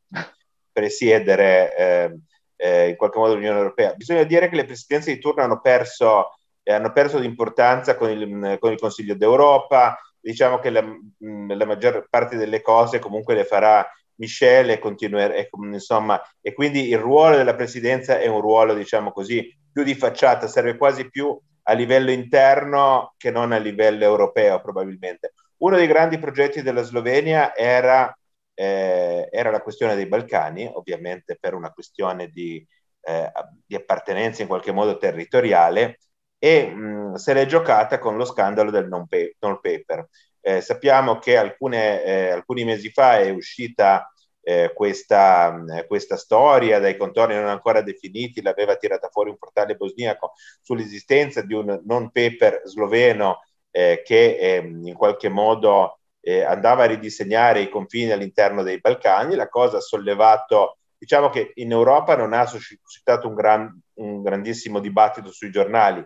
[0.71, 2.19] presiedere eh,
[2.57, 3.95] eh, in qualche modo l'Unione Europea.
[3.95, 8.11] Bisogna dire che le presidenze di turno hanno perso, eh, hanno perso di importanza con
[8.11, 13.35] il, con il, Consiglio d'Europa, diciamo che la, mm, la, maggior parte delle cose comunque
[13.35, 13.87] le farà
[14.17, 19.55] Michel e, e, insomma, e quindi il ruolo della presidenza è un ruolo, diciamo così,
[19.73, 21.37] più di facciata, serve quasi più
[21.67, 25.33] a livello interno che non a livello europeo probabilmente.
[25.59, 28.17] Uno dei grandi progetti della Slovenia era
[28.55, 32.67] eh, era la questione dei Balcani, ovviamente per una questione di,
[33.03, 33.33] eh,
[33.67, 35.99] di appartenenza in qualche modo territoriale,
[36.39, 40.09] e mh, se l'è giocata con lo scandalo del non, pay, non paper.
[40.41, 44.13] Eh, sappiamo che alcune, eh, alcuni mesi fa è uscita
[44.43, 50.35] eh, questa, questa, storia dai contorni non ancora definiti, l'aveva tirata fuori un portale bosniaco
[50.61, 53.41] sull'esistenza di un non paper sloveno
[53.71, 59.35] eh, che ehm, in qualche modo eh, andava a ridisegnare i confini all'interno dei Balcani,
[59.35, 64.81] la cosa ha sollevato, diciamo che in Europa non ha suscitato un, gran, un grandissimo
[64.81, 66.03] dibattito sui giornali,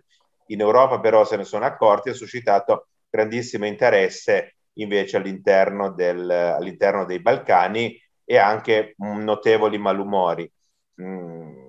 [0.47, 7.05] in Europa però se ne sono accorti, ha suscitato grandissimo interesse invece all'interno, del, all'interno
[7.05, 10.51] dei Balcani e anche notevoli malumori.
[11.01, 11.67] Mm.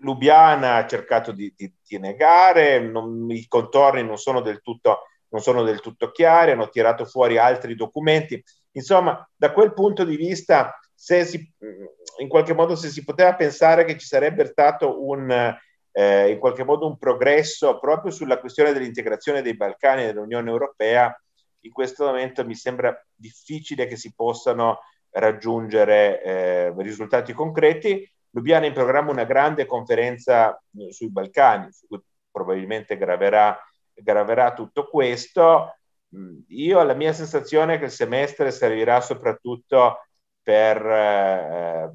[0.00, 5.02] Lubiana ha cercato di, di, di negare, non, i contorni non sono del tutto
[5.34, 8.40] non sono del tutto chiari, hanno tirato fuori altri documenti.
[8.72, 11.52] Insomma, da quel punto di vista, se si,
[12.18, 15.28] in qualche modo se si poteva pensare che ci sarebbe stato un,
[15.90, 21.12] eh, in qualche modo un progresso proprio sulla questione dell'integrazione dei Balcani nell'Unione Europea,
[21.62, 28.08] in questo momento mi sembra difficile che si possano raggiungere eh, risultati concreti.
[28.30, 33.58] Lubiana in programma una grande conferenza sui Balcani, su cui probabilmente graverà
[33.94, 35.76] graverà tutto questo.
[36.16, 40.06] Mm, io la mia sensazione che il semestre servirà soprattutto
[40.42, 41.94] per, eh,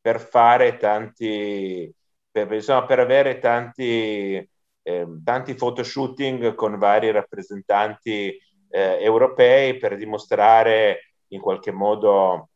[0.00, 1.92] per fare tanti,
[2.30, 4.48] per, insomma, per avere tanti,
[4.82, 8.28] eh, tanti photoshooting con vari rappresentanti
[8.70, 12.50] eh, europei per dimostrare in qualche modo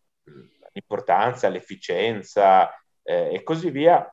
[0.72, 2.70] l'importanza, l'efficienza
[3.02, 4.06] eh, e così via.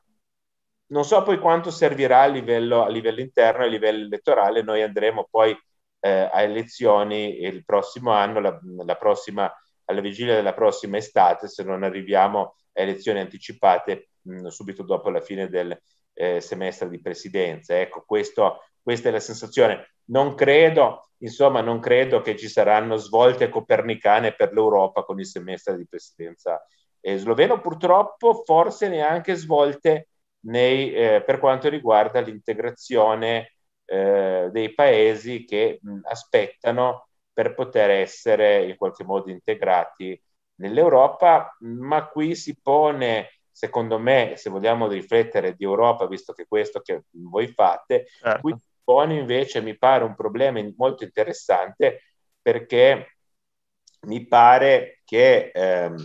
[0.90, 4.62] Non so poi quanto servirà a livello, a livello interno, a livello elettorale.
[4.62, 5.56] Noi andremo poi
[6.00, 9.52] eh, a elezioni il prossimo anno, la, la prossima,
[9.84, 15.20] alla vigilia della prossima estate, se non arriviamo a elezioni anticipate mh, subito dopo la
[15.20, 15.80] fine del
[16.12, 17.78] eh, semestre di presidenza.
[17.78, 19.94] Ecco, questo, questa è la sensazione.
[20.06, 25.76] Non credo, insomma, non credo che ci saranno svolte copernicane per l'Europa con il semestre
[25.76, 26.60] di presidenza
[27.00, 30.08] eh, sloveno, purtroppo forse neanche svolte
[30.40, 38.64] nei, eh, per quanto riguarda l'integrazione eh, dei paesi che mh, aspettano per poter essere
[38.64, 40.20] in qualche modo integrati
[40.56, 46.80] nell'Europa, ma qui si pone, secondo me, se vogliamo riflettere di Europa, visto che questo
[46.80, 48.40] che voi fate, certo.
[48.40, 52.02] qui si pone invece, mi pare, un problema molto interessante
[52.42, 53.16] perché
[54.02, 55.96] mi pare che ehm,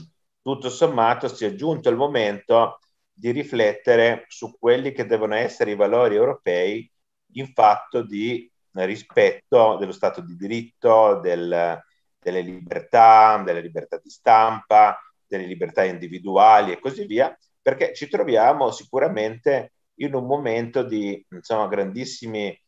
[0.42, 2.80] tutto sommato sia giunto il momento
[3.18, 6.90] di riflettere su quelli che devono essere i valori europei
[7.34, 11.82] in fatto di rispetto dello Stato di diritto, del,
[12.20, 18.72] delle libertà, delle libertà di stampa, delle libertà individuali e così via, perché ci troviamo
[18.72, 22.60] sicuramente in un momento di insomma, grandissime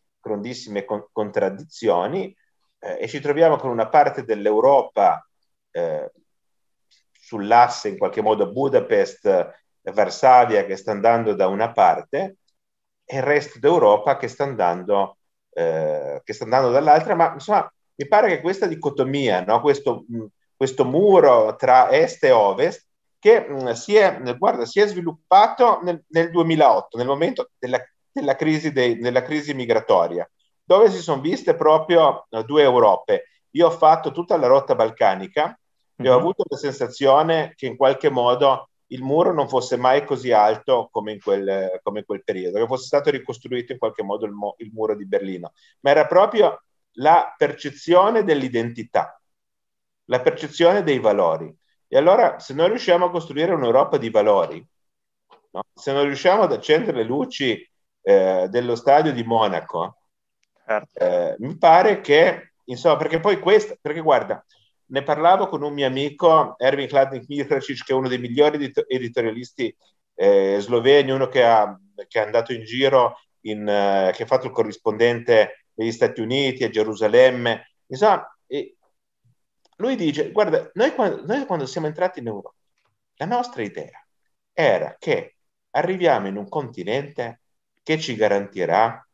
[0.86, 2.34] con- contraddizioni
[2.80, 5.28] eh, e ci troviamo con una parte dell'Europa
[5.72, 6.12] eh,
[7.12, 8.50] sull'asse in qualche modo
[9.92, 12.38] Budapest-Varsavia che sta andando da una parte
[13.06, 15.18] e il resto d'Europa che sta andando,
[15.54, 19.62] eh, che sta andando dall'altra, ma insomma mi pare che questa dicotomia, no?
[19.62, 22.86] questo, mh, questo, muro tra est e ovest,
[23.18, 27.80] che mh, si, è, guarda, si, è, sviluppato nel, nel 2008, nel momento della,
[28.12, 30.30] della, crisi dei, della, crisi migratoria,
[30.64, 33.24] dove si sono viste proprio uh, due Europe.
[33.52, 35.58] Io ho fatto tutta la rotta balcanica
[35.96, 36.20] e ho mhm.
[36.20, 41.14] avuto la sensazione che in qualche modo il muro non fosse mai così alto come
[41.14, 44.56] in quel, come in quel periodo, che fosse stato ricostruito in qualche modo il, mo,
[44.60, 46.62] il muro di Berlino, ma era proprio
[46.94, 49.20] la percezione dell'identità,
[50.06, 51.54] la percezione dei valori.
[51.90, 54.66] E allora, se noi riusciamo a costruire un'Europa di valori,
[55.52, 55.64] no?
[55.74, 57.70] se non riusciamo ad accendere le luci
[58.02, 59.98] eh, dello stadio di Monaco,
[60.66, 61.00] certo.
[61.00, 64.44] eh, mi pare che, insomma, perché poi questo, perché guarda,
[64.88, 69.76] ne parlavo con un mio amico, Erwin Kladnik Mitracic, che è uno dei migliori editorialisti
[70.16, 74.48] eh, sloveni, uno che, ha, che, è andato in giro, in, uh, che ha fatto
[74.48, 77.74] il corrispondente negli Stati Uniti, a Gerusalemme.
[77.88, 78.28] Insomma,
[79.78, 82.54] lui dice, guarda, noi quando, noi quando siamo entrati in Europa,
[83.16, 84.06] la nostra idea
[84.54, 85.36] era che
[85.72, 87.42] arriviamo in un continente
[87.84, 89.08] che ci garantirà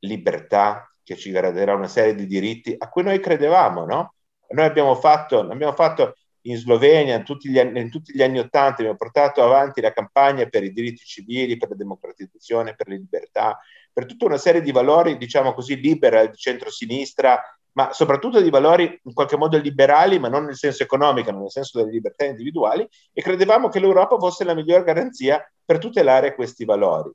[0.00, 4.14] libertà, che ci garantirà una serie di diritti a cui noi credevamo, no?
[4.50, 8.38] Noi abbiamo fatto, abbiamo fatto in Slovenia in tutti, gli anni, in tutti gli anni
[8.38, 12.96] Ottanta, abbiamo portato avanti la campagna per i diritti civili, per la democratizzazione, per le
[12.96, 13.58] libertà,
[13.92, 19.00] per tutta una serie di valori, diciamo così, liberal, di centrosinistra, ma soprattutto di valori
[19.04, 22.88] in qualche modo liberali, ma non nel senso economico, ma nel senso delle libertà individuali,
[23.12, 27.12] e credevamo che l'Europa fosse la migliore garanzia per tutelare questi valori.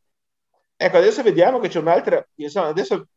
[0.75, 3.07] Ecco, adesso vediamo che c'è un'altra, insomma, adesso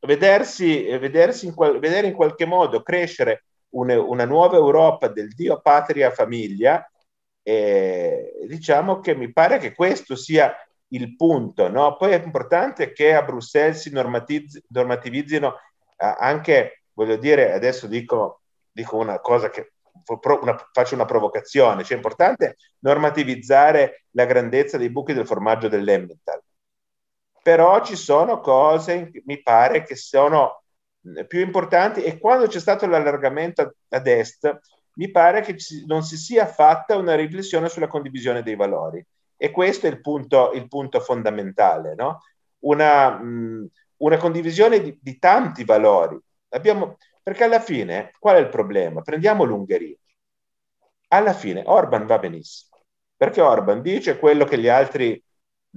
[0.00, 5.60] vedersi, vedersi in qual, vedere in qualche modo crescere un, una nuova Europa del Dio,
[5.60, 6.88] patria, famiglia,
[7.42, 10.54] eh, diciamo che mi pare che questo sia
[10.88, 11.68] il punto.
[11.68, 11.96] No?
[11.96, 15.54] Poi è importante che a Bruxelles si normativizzino
[15.96, 19.72] eh, anche, voglio dire, adesso dico, dico una cosa che
[20.40, 26.42] una, faccio una provocazione, cioè è importante normativizzare la grandezza dei buchi del formaggio dell'Emmental
[27.46, 30.64] però ci sono cose, mi pare, che sono
[31.28, 34.58] più importanti e quando c'è stato l'allargamento ad est,
[34.94, 35.54] mi pare che
[35.86, 39.06] non si sia fatta una riflessione sulla condivisione dei valori.
[39.36, 42.22] E questo è il punto, il punto fondamentale, no?
[42.64, 46.18] una, mh, una, condivisione di, di tanti valori.
[46.48, 49.02] Abbiamo, perché alla fine, qual è il problema?
[49.02, 49.96] Prendiamo l'Ungheria.
[51.10, 52.76] Alla fine Orban va benissimo,
[53.16, 55.22] perché Orban dice quello che gli altri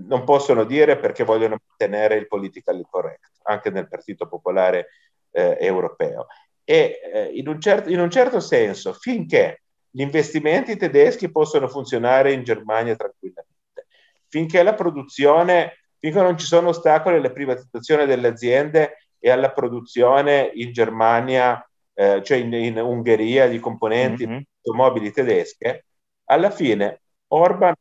[0.07, 4.88] non possono dire perché vogliono mantenere il politically correct, anche nel Partito Popolare
[5.31, 6.27] eh, Europeo.
[6.63, 12.31] E eh, in, un certo, in un certo senso, finché gli investimenti tedeschi possono funzionare
[12.31, 13.88] in Germania tranquillamente,
[14.27, 20.49] finché la produzione finché non ci sono ostacoli alla privatizzazione delle aziende e alla produzione
[20.53, 24.39] in Germania, eh, cioè in, in, Ungheria di componenti mm-hmm.
[24.63, 25.85] automobili tedesche,
[26.25, 27.73] alla fine Orban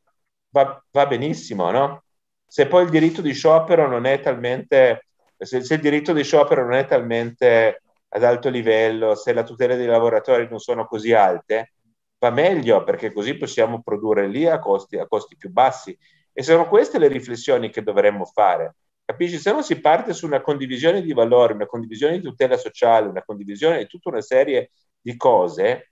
[0.50, 2.02] va, va, benissimo, no?
[2.48, 6.62] Se poi il diritto di sciopero non è talmente, se, se il diritto di sciopero
[6.62, 11.74] non è talmente ad alto livello, se la tutela dei lavoratori non sono così alte,
[12.18, 15.96] va meglio perché così possiamo produrre lì a costi, a costi più bassi.
[16.32, 18.76] E sono queste le riflessioni che dovremmo fare.
[19.04, 19.38] Capisci?
[19.38, 23.24] Se non si parte su una condivisione di valori, una condivisione di tutela sociale, una
[23.24, 25.90] condivisione di tutta una serie di cose,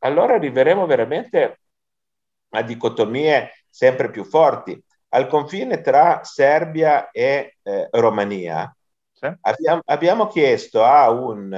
[0.00, 1.60] allora arriveremo veramente
[2.50, 4.82] a dicotomie sempre più forti.
[5.12, 8.74] Al confine tra Serbia e eh, Romania,
[9.12, 9.26] sì.
[9.40, 11.52] abbiamo, abbiamo, chiesto a un,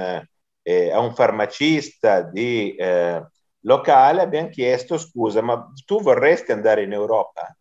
[0.61, 3.23] eh, a un farmacista di, eh,
[3.61, 7.55] locale, abbiamo chiesto scusa, ma tu vorresti andare in Europa?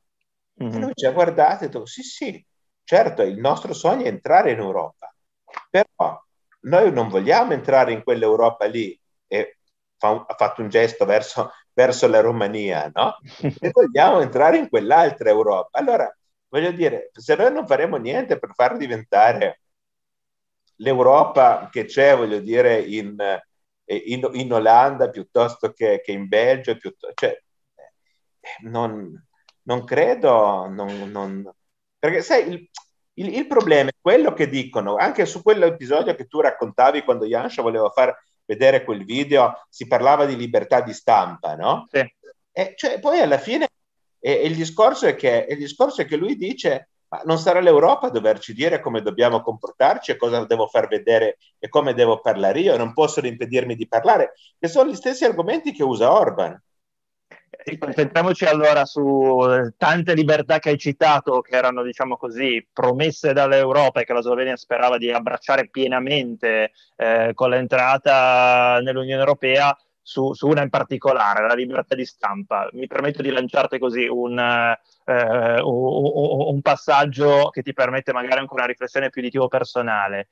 [0.63, 0.75] Mm-hmm.
[0.75, 2.47] E lui ci ha guardato e ha detto sì, sì,
[2.85, 5.13] certo, il nostro sogno è entrare in Europa,
[5.71, 6.23] però
[6.61, 9.59] noi non vogliamo entrare in quell'Europa lì e
[9.97, 13.17] fa ha fatto un gesto verso, verso la Romania, no?
[13.41, 15.79] E vogliamo entrare in quell'altra Europa.
[15.79, 16.15] Allora,
[16.49, 19.61] voglio dire, se noi non faremo niente per far diventare
[20.77, 23.17] l'Europa che c'è, voglio dire, in,
[23.85, 26.77] in, in Olanda piuttosto che, che in Belgio,
[27.15, 29.27] cioè, eh, non,
[29.63, 31.51] non, credo, non, non,
[31.99, 32.71] perché sai, il,
[33.15, 37.63] il, il, problema è quello che dicono, anche su quell'episodio che tu raccontavi quando Jansha
[37.63, 38.15] voleva far
[38.53, 41.87] vedere quel video, si parlava di libertà di stampa, no?
[41.91, 42.05] Sì.
[42.55, 43.69] E cioè, poi alla fine
[44.19, 47.61] e, e il, discorso è che, il discorso è che lui dice ma non sarà
[47.61, 52.21] l'Europa a doverci dire come dobbiamo comportarci e cosa devo far vedere e come devo
[52.21, 56.59] parlare io, non possono impedirmi di parlare, che sono gli stessi argomenti che usa Orban.
[57.79, 64.01] Concentriamoci allora su eh, tante libertà che hai citato, che erano, diciamo così, promesse dall'Europa
[64.01, 70.49] e che la Slovenia sperava di abbracciare pienamente eh, con l'entrata nell'Unione Europea su, su,
[70.49, 72.69] una in particolare, la libertà di stampa.
[72.73, 78.55] Mi permetto di lanciarti così un, eh, un, un passaggio che ti permette magari anche
[78.55, 80.29] una riflessione più di tipo personale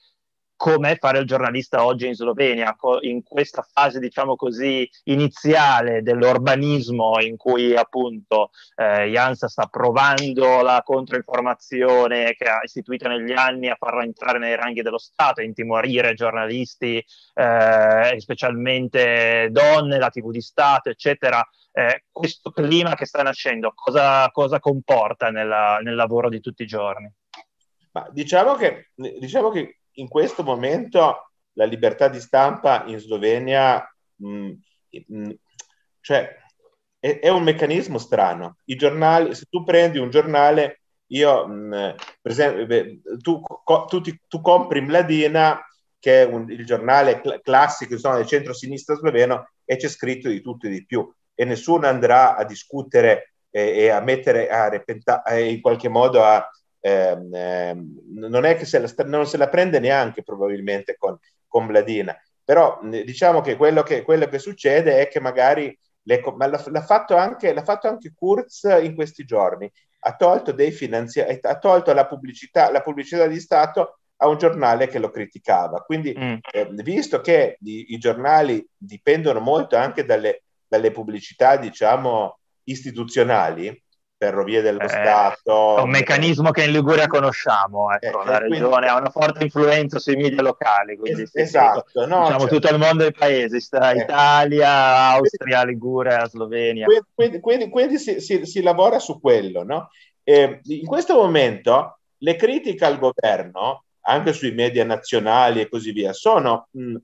[0.60, 7.38] com'è fare il giornalista oggi in Slovenia, in questa fase, diciamo così, iniziale dell'urbanismo in
[7.38, 14.02] cui appunto eh, Jansa sta provando la controinformazione che ha istituito negli anni a farla
[14.02, 21.42] entrare nei ranghi dello Stato, intimorire giornalisti, eh, specialmente donne, la TV di Stato, eccetera.
[21.72, 26.66] Eh, questo clima che sta nascendo, cosa, cosa comporta nella, nel lavoro di tutti i
[26.66, 27.10] giorni?
[27.92, 33.86] Ma diciamo che, diciamo che in questo momento la libertà di stampa in Slovenia
[34.16, 34.52] mh, mm,
[34.90, 35.30] mh, mm,
[36.00, 36.36] cioè,
[36.98, 38.58] è, è, un meccanismo strano.
[38.64, 44.00] I giornali, se tu prendi un giornale, io, mh, mm, per esempio, tu, co, tu,
[44.00, 45.60] ti, tu, compri Mladina,
[45.98, 50.40] che è un, il giornale cl- classico insomma, del centro-sinistra sloveno, e c'è scritto di
[50.40, 51.08] tutto e di più.
[51.34, 56.46] E nessuno andrà a discutere e, e a mettere a repenta- in qualche modo a,
[56.80, 61.16] ehm, ehm, non è che se la, non se la prende neanche probabilmente con,
[61.46, 66.46] con Bladina, però diciamo che quello, che quello che succede è che magari le, ma
[66.46, 71.46] l'ha, l'ha, fatto anche, l'ha fatto anche Kurz in questi giorni, ha tolto dei finanziamenti,
[71.46, 75.80] ha tolto la pubblicità, la pubblicità di Stato a un giornale che lo criticava.
[75.80, 76.34] Quindi, mm.
[76.52, 83.82] eh, visto che i, i, giornali dipendono molto anche dalle, dalle pubblicità, diciamo, istituzionali,
[84.20, 85.78] Ferrovie dello eh, Stato.
[85.78, 89.44] È un meccanismo che in Liguria conosciamo, ecco, eh, la regione quindi, ha una forte
[89.44, 93.12] influenza sui media locali, quindi es- esatto, sì, no, diciamo cioè, tutto il mondo dei
[93.12, 96.84] paesi, sta eh, Italia, Austria, Liguria, Slovenia.
[97.14, 99.88] Quindi, quindi, quindi si, si, si, lavora su quello, no?
[100.22, 106.68] in questo momento le critiche al governo, anche sui media nazionali e così via, sono,
[106.72, 106.96] mh,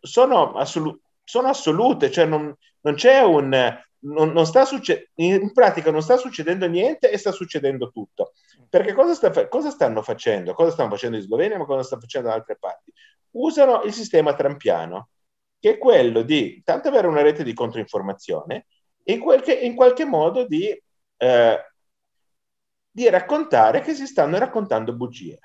[0.00, 5.90] sono, assolu- sono assolute, cioè non, non c'è un non, non sta succe- in pratica
[5.90, 8.32] non sta succedendo niente e sta succedendo tutto.
[8.68, 10.54] Perché cosa, sta, cosa, stanno facendo?
[10.54, 12.92] Cosa stanno facendo in Slovenia, ma cosa stanno facendo da altre parti?
[13.32, 15.10] Usano il sistema trampiano,
[15.58, 18.66] che è quello di tanto avere una rete di controinformazione
[19.02, 20.68] e in qualche, in qualche modo di,
[21.16, 21.72] eh,
[22.90, 25.38] di raccontare che si stanno raccontando bugie,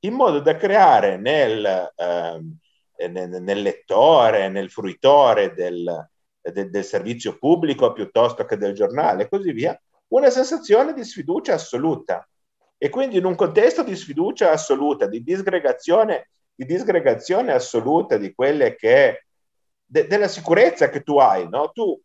[0.00, 6.10] in modo da creare nel, eh, nel, nel lettore, nel fruitore del,
[6.42, 11.54] de, del servizio pubblico piuttosto che del giornale e così via, una sensazione di sfiducia
[11.54, 12.26] assoluta.
[12.76, 18.74] E quindi in un contesto di sfiducia assoluta, di disgregazione, di disgregazione assoluta di quelle
[18.74, 19.24] che
[19.84, 21.70] de, della sicurezza che tu hai, no?
[21.70, 22.00] Tu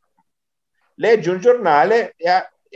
[0.95, 2.29] leggi un giornale e,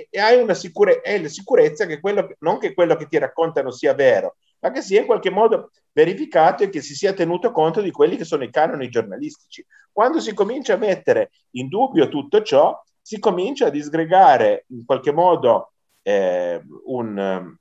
[0.09, 3.72] e hai una sicure- hai la sicurezza che quello, non che quello che ti raccontano
[3.72, 7.82] sia vero, ma che sia in qualche modo verificato e che si sia tenuto conto
[7.82, 9.66] di quelli che sono i canoni giornalistici.
[9.91, 15.12] Quando si comincia a mettere in dubbio tutto ciò, si comincia a disgregare in qualche
[15.12, 17.55] modo eh, un,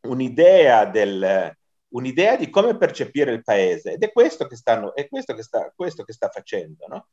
[0.00, 1.56] un'idea, del,
[1.88, 5.72] un'idea, di come percepire il paese ed è questo che, stanno, è questo che, sta,
[5.74, 6.86] questo che sta facendo.
[6.88, 7.06] No?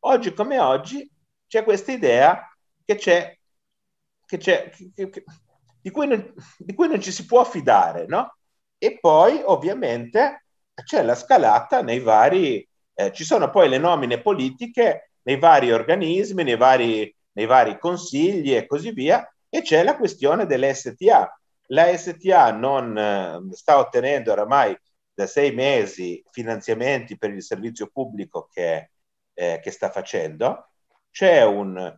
[0.00, 1.10] Oggi come oggi
[1.46, 2.46] c'è questa idea
[2.84, 3.36] che c'è,
[4.26, 5.24] che c'è che,
[5.84, 8.36] di, cui non, di, cui non, ci si può fidare, no?
[8.78, 10.46] E poi ovviamente
[10.82, 16.42] c'è la scalata nei vari, eh, ci sono poi le nomine politiche nei vari organismi,
[16.42, 21.38] nei vari, nei vari consigli e così via, e c'è la questione delle STA.
[21.66, 24.74] La STA non eh, sta ottenendo oramai
[25.12, 28.90] da sei mesi finanziamenti per il servizio pubblico che,
[29.34, 30.70] eh, che sta facendo.
[31.10, 31.94] C'è un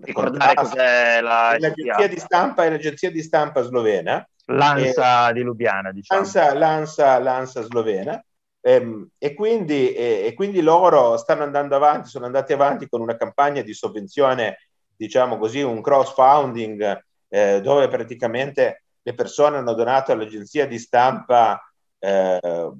[0.00, 5.92] ricordare cos'è la l'agenzia di stampa è l'agenzia di stampa slovena l'ANSA e, di Lubiana
[5.92, 6.20] diciamo.
[6.20, 8.22] l'ANSA, l'ANSA, l'ANSA slovena.
[8.60, 13.16] Ehm, e, quindi, e, e, quindi, loro stanno andando avanti sono andati avanti con una
[13.16, 20.66] campagna di sovvenzione diciamo così un cross-founding eh, dove praticamente le persone hanno donato all'agenzia
[20.66, 21.60] di stampa
[22.00, 22.70] eh,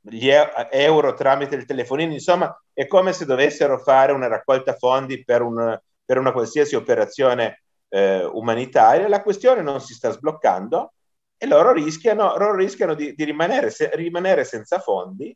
[0.00, 0.30] gli
[0.70, 2.12] euro tramite il telefonino.
[2.12, 5.78] Insomma è come se dovessero fare una raccolta fondi per un
[6.12, 10.92] per una qualsiasi operazione eh, umanitaria, la questione non si sta sbloccando
[11.38, 15.34] e loro rischiano, loro rischiano di, di rimanere, se, rimanere, senza fondi.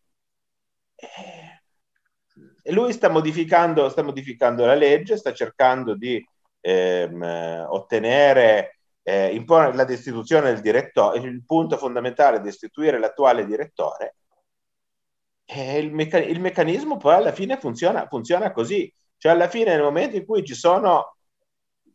[2.63, 6.23] E lui sta modificando, sta modificando la legge, sta cercando di
[6.61, 14.17] ehm, ottenere, eh, imporre la destituzione del direttore, il punto fondamentale è destituire l'attuale direttore.
[15.47, 20.17] Il, meccan- il meccanismo poi alla fine funziona, funziona così cioè alla fine nel momento
[20.17, 21.17] in cui ci sono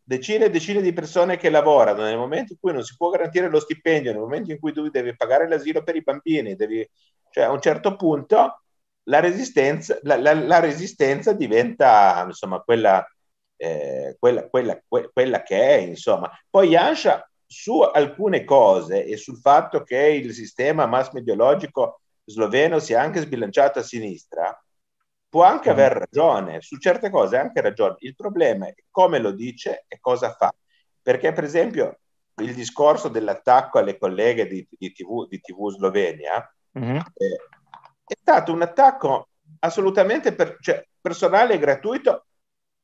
[0.03, 3.49] decine e decine di persone che lavorano, nel momento in cui non si può garantire
[3.49, 6.87] lo stipendio, nel momento in cui tu devi pagare l'asilo per i bambini, devi,
[7.29, 8.61] cioè a un certo punto
[9.03, 13.05] la resistenza, la, la, la resistenza diventa insomma quella,
[13.55, 16.29] eh, quella, quella, que, quella, che è insomma.
[16.49, 23.01] Poi Yansha su alcune cose e sul fatto che il sistema mass mediologico sloveno sia
[23.01, 24.63] anche sbilanciato a sinistra,
[25.31, 25.71] può anche mm.
[25.71, 27.95] aver ragione, su certe cose ha anche ragione.
[27.99, 30.53] Il problema è come lo dice e cosa fa.
[31.01, 31.99] Perché, per esempio,
[32.41, 36.97] il discorso dell'attacco alle colleghe di, di, TV, di TV, Slovenia mm-hmm.
[36.97, 37.35] eh,
[38.03, 39.29] è stato un attacco
[39.59, 42.25] assolutamente per, cioè, personale e gratuito.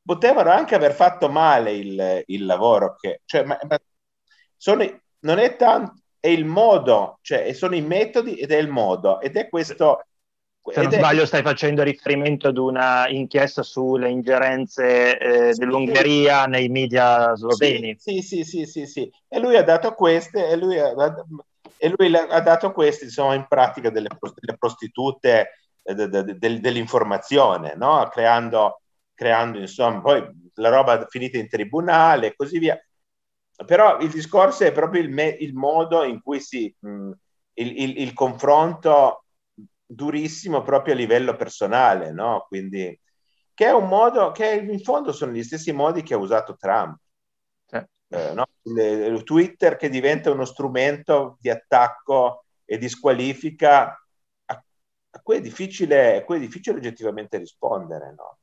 [0.01, 3.77] Potevano anche aver fatto male il, il lavoro, che, cioè, ma, ma
[4.55, 4.85] sono,
[5.19, 9.35] non è tanto, è il modo, cioè sono i metodi ed è il modo, ed
[9.35, 10.06] è questo
[10.73, 17.35] se non sbaglio stai facendo riferimento ad una inchiesta sulle ingerenze eh, dell'Ungheria nei media
[17.35, 17.95] sloveni.
[17.99, 20.93] Sì, sì, sì, sì, sì, E lui ha dato queste, e lui ha,
[21.77, 25.49] e lui ha dato queste, insomma, in pratica delle, delle prostitute
[25.83, 28.07] eh, de, de, de, dell'informazione, no?
[28.11, 28.81] Creando,
[29.13, 32.79] creando, insomma, poi la roba finita in tribunale e così via.
[33.65, 36.73] Però il discorso è proprio il, me, il modo in cui si...
[36.79, 37.11] Mh,
[37.59, 39.23] il, il, il confronto
[39.87, 42.45] durissimo proprio a livello personale, no?
[42.47, 42.99] Quindi,
[43.53, 46.99] che è un modo che in fondo sono gli stessi modi che ha usato Trump.
[48.09, 48.47] Eh, no?
[48.63, 53.87] il Twitter che diventa uno strumento di attacco e di squalifica,
[54.45, 54.63] a,
[55.09, 58.37] a cui, è difficile, a cui è difficile oggettivamente rispondere, no?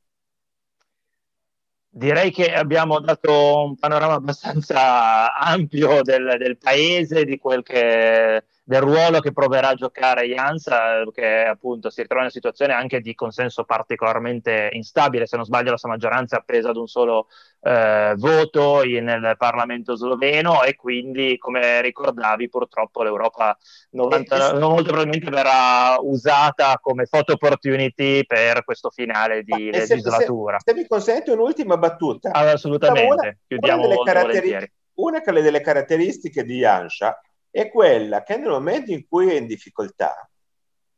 [1.87, 8.81] Direi che abbiamo dato un panorama abbastanza ampio del, del paese, di quel che del
[8.81, 13.13] ruolo che proverà a giocare Jansa, che appunto si ritrova in una situazione anche di
[13.13, 17.27] consenso particolarmente instabile, se non sbaglio la sua maggioranza è appesa ad un solo
[17.61, 23.55] eh, voto nel Parlamento sloveno e quindi, come ricordavi, purtroppo l'Europa
[23.91, 30.57] 90, eh, molto probabilmente verrà usata come photo opportunity per questo finale di Ma legislatura.
[30.57, 32.31] Se, se, mi consente un'ultima battuta.
[32.31, 37.19] assolutamente, una, chiudiamo una delle, una delle caratteristiche di Jansha
[37.55, 40.29] è quella che nel momento in cui è in difficoltà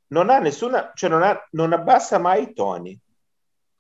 [0.08, 3.00] non ha nessuna, cioè non, ha, non abbassa mai i toni.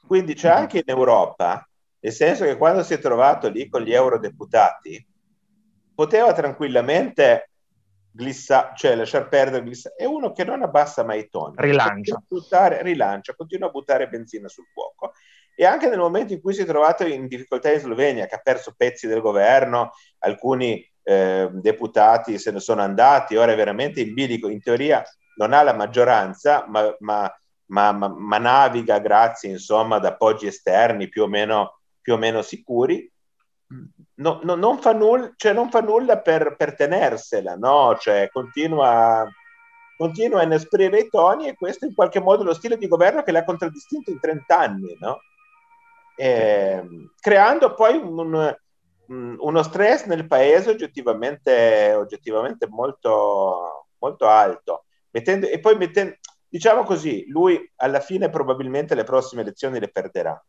[0.06, 0.58] Quindi c'è mm-hmm.
[0.58, 1.68] anche in Europa,
[2.00, 5.08] nel senso che quando si è trovato lì con gli eurodeputati,
[5.96, 7.50] poteva tranquillamente
[8.12, 9.96] glissa, cioè lasciar perdere glissa.
[9.96, 11.56] È uno che non abbassa mai i toni.
[11.58, 12.22] Rilancia.
[12.28, 15.14] Buttare, rilancia, continua a buttare benzina sul fuoco.
[15.56, 18.42] E anche nel momento in cui si è trovato in difficoltà in Slovenia, che ha
[18.44, 24.14] perso pezzi del governo, alcuni eh, deputati se ne sono andati, ora è veramente in
[24.14, 25.02] bilico, in teoria
[25.36, 27.34] non ha la maggioranza, ma, ma,
[27.68, 33.10] ma, ma naviga grazie insomma ad appoggi esterni più o meno, più o meno sicuri.
[34.16, 37.96] no, no, non, fa nulla, cioè non fa nulla per, per tenersela, no?
[37.98, 39.26] Cioè continua,
[39.96, 43.24] continua a inesprire i toni e questo in qualche modo è lo stile di governo
[43.24, 44.98] che l'ha contraddistinto in 30 anni?
[46.18, 46.84] E,
[47.18, 48.56] creando poi un, un,
[49.08, 54.86] uno stress nel paese oggettivamente, oggettivamente molto, molto alto.
[55.12, 56.16] Mettendo, e poi mettendo,
[56.48, 60.42] diciamo così, lui alla fine probabilmente le prossime elezioni le perderà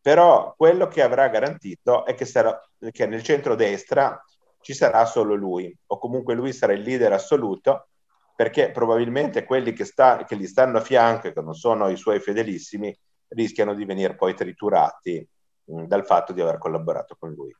[0.00, 2.58] però quello che avrà garantito è che, sarà,
[2.92, 4.24] che nel centro-destra
[4.60, 7.88] ci sarà solo lui, o comunque lui sarà il leader assoluto,
[8.34, 12.20] perché probabilmente quelli che, sta, che gli stanno a fianco che non sono i suoi
[12.20, 12.96] fedelissimi
[13.28, 15.28] rischiano di venire poi triturati
[15.68, 17.54] mh, dal fatto di aver collaborato con lui.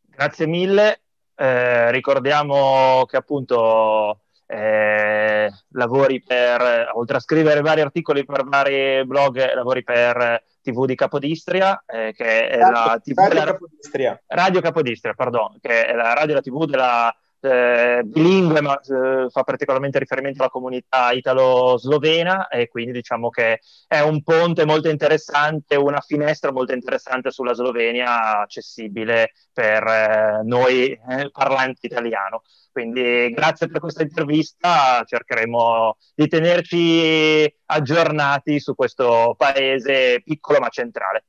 [0.00, 1.02] Grazie mille.
[1.34, 9.54] Eh, ricordiamo che appunto eh, lavori per, oltre a scrivere vari articoli per vari blog,
[9.54, 14.22] lavori per TV di Capodistria, eh, che è Radio, la TV Radio della, Capodistria.
[14.26, 19.28] Radio Capodistria, pardon, che è la radio e la TV della eh, bilingue, ma eh,
[19.30, 25.76] fa particolarmente riferimento alla comunità italo-slovena e quindi diciamo che è un ponte molto interessante,
[25.76, 32.42] una finestra molto interessante sulla Slovenia, accessibile per eh, noi eh, parlanti italiano.
[32.70, 41.24] Quindi grazie per questa intervista, cercheremo di tenerci aggiornati su questo paese piccolo ma centrale.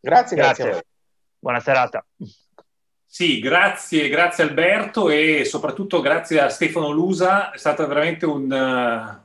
[0.00, 0.64] Grazie, grazie.
[0.64, 0.86] grazie.
[1.38, 2.04] Buona serata.
[3.14, 8.44] Sì, grazie, grazie Alberto e soprattutto grazie a Stefano Lusa, è stata veramente un,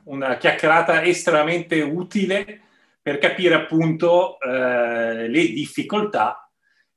[0.02, 2.60] una chiacchierata estremamente utile
[3.00, 6.50] per capire appunto eh, le difficoltà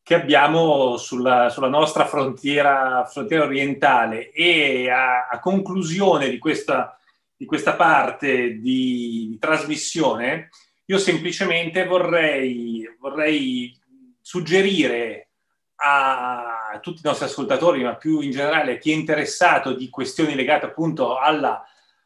[0.03, 4.29] che abbiamo sulla, sulla nostra frontiera, frontiera, orientale.
[4.31, 6.99] E a, a conclusione di questa,
[7.37, 10.49] di questa parte di, di, trasmissione
[10.87, 13.73] io semplicemente vorrei, vorrei
[14.19, 15.29] suggerire
[15.75, 20.35] a tutti i nostri ascoltatori, ma più in generale a chi è interessato di questioni
[20.35, 21.63] legate appunto alla,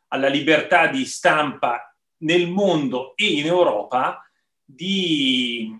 [0.10, 4.28] alla libertà di stampa nel mondo e in Europa,
[4.64, 5.72] di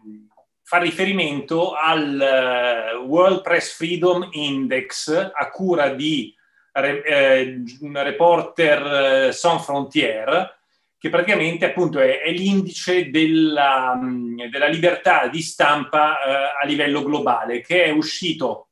[0.68, 6.34] fa riferimento al uh, World Press Freedom Index a cura di
[6.74, 7.64] eh,
[7.94, 10.54] reporter uh, Sans Frontières,
[10.98, 17.04] che praticamente appunto è, è l'indice della, um, della, libertà di stampa uh, a livello
[17.04, 18.70] globale, che è uscito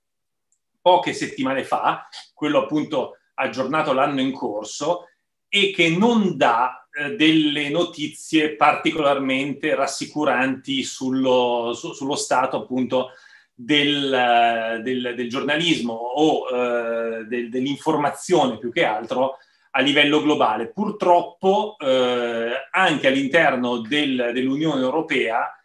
[0.84, 5.08] poche settimane fa, quello appunto aggiornato l'anno in corso,
[5.48, 13.12] e che non dà eh, delle notizie particolarmente rassicuranti sullo, su, sullo stato appunto
[13.56, 19.38] del, del, del giornalismo o eh, del, dell'informazione più che altro
[19.72, 20.72] a livello globale.
[20.72, 25.63] Purtroppo eh, anche all'interno del, dell'Unione Europea eh,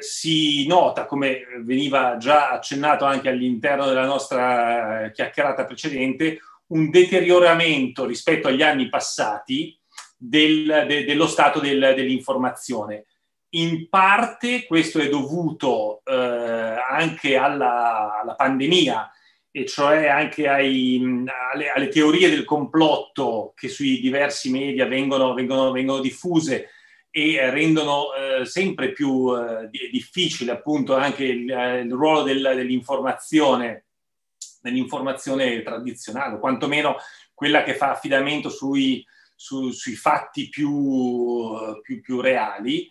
[0.00, 8.48] si nota, come veniva già accennato anche all'interno della nostra chiacchierata precedente, un deterioramento rispetto
[8.48, 9.78] agli anni passati
[10.16, 13.06] del, de, dello stato del, dell'informazione.
[13.50, 19.10] In parte questo è dovuto eh, anche alla, alla, pandemia,
[19.50, 25.70] e cioè anche ai, alle, alle, teorie del complotto che sui diversi media vengono, vengono,
[25.70, 26.68] vengono diffuse
[27.10, 31.48] e rendono eh, sempre più eh, difficile appunto anche il,
[31.84, 33.86] il ruolo del, dell'informazione,
[34.60, 36.96] dell'informazione tradizionale, quantomeno
[37.34, 39.04] quella che fa affidamento sui,
[39.34, 42.88] su, sui fatti più, più, più reali.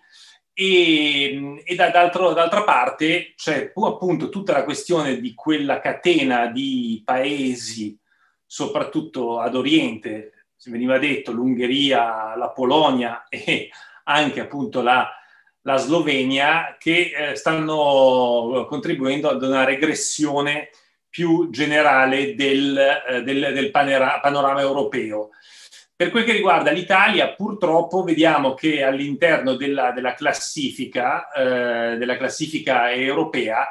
[0.54, 7.96] E, e da, d'altra parte c'è appunto tutta la questione di quella catena di paesi,
[8.44, 13.70] soprattutto ad Oriente, si veniva detto l'Ungheria, la Polonia e
[14.08, 15.10] anche appunto la,
[15.62, 20.70] la Slovenia, che eh, stanno contribuendo ad una regressione
[21.10, 25.30] più generale del, eh, del, del panorama europeo.
[25.96, 32.92] Per quel che riguarda l'Italia, purtroppo vediamo che all'interno della, della, classifica, eh, della classifica,
[32.92, 33.68] europea,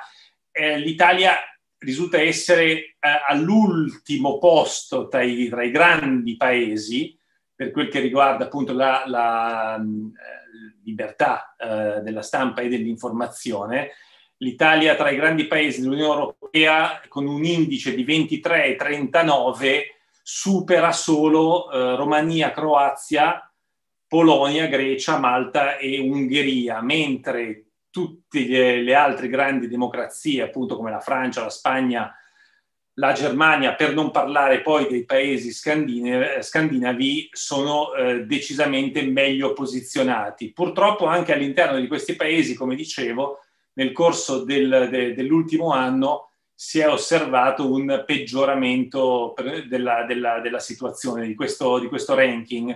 [0.50, 1.36] eh, l'Italia
[1.78, 2.96] risulta essere eh,
[3.28, 7.15] all'ultimo posto tra i, tra i, grandi paesi
[7.56, 9.82] per quel che riguarda appunto la, la eh,
[10.84, 13.92] libertà eh, della stampa e dell'informazione.
[14.38, 19.80] L'Italia tra i grandi paesi dell'Unione Europea con un indice di 23,39
[20.22, 23.50] supera solo eh, Romania, Croazia,
[24.06, 31.00] Polonia, Grecia, Malta e Ungheria, mentre tutte le, le altre grandi democrazie, appunto come la
[31.00, 32.14] Francia, la Spagna,
[32.98, 40.52] la Germania, per non parlare poi dei paesi scandinavi, scandinavi sono eh, decisamente meglio posizionati.
[40.52, 43.40] Purtroppo anche all'interno di questi paesi, come dicevo,
[43.74, 49.34] nel corso del, de, dell'ultimo anno si è osservato un peggioramento
[49.68, 52.74] della, della, della situazione di questo, di questo ranking,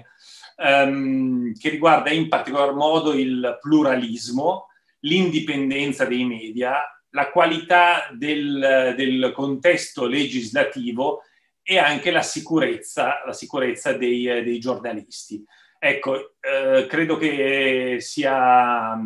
[0.58, 4.66] um, che riguarda in particolar modo il pluralismo,
[5.00, 6.78] l'indipendenza dei media,
[7.10, 11.22] la qualità del, del contesto legislativo
[11.62, 15.44] e anche la sicurezza, la sicurezza dei, dei giornalisti.
[15.78, 18.98] Ecco, eh, credo che sia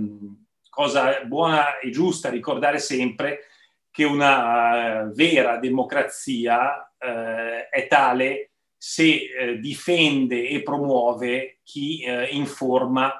[0.75, 3.47] cosa buona e giusta ricordare sempre
[3.95, 13.19] che una uh, vera democrazia uh, è tale se uh, difende e promuove chi informa,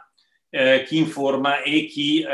[0.85, 2.25] chi informa e chi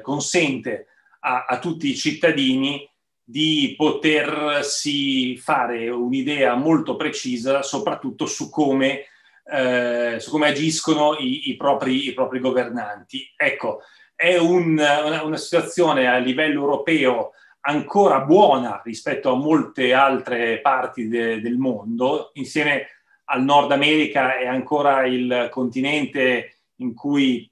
[0.00, 0.86] consente
[1.20, 2.88] a, a, tutti i cittadini
[3.22, 9.06] di potersi fare un'idea molto precisa soprattutto su come,
[10.18, 13.32] su come agiscono i, i, propri, i propri governanti.
[13.36, 13.80] Ecco,
[14.14, 21.08] è un, una, una, situazione a livello europeo ancora buona rispetto a molte altre parti
[21.08, 22.30] de, del mondo.
[22.34, 22.86] Insieme
[23.24, 27.50] al Nord America è ancora il continente in cui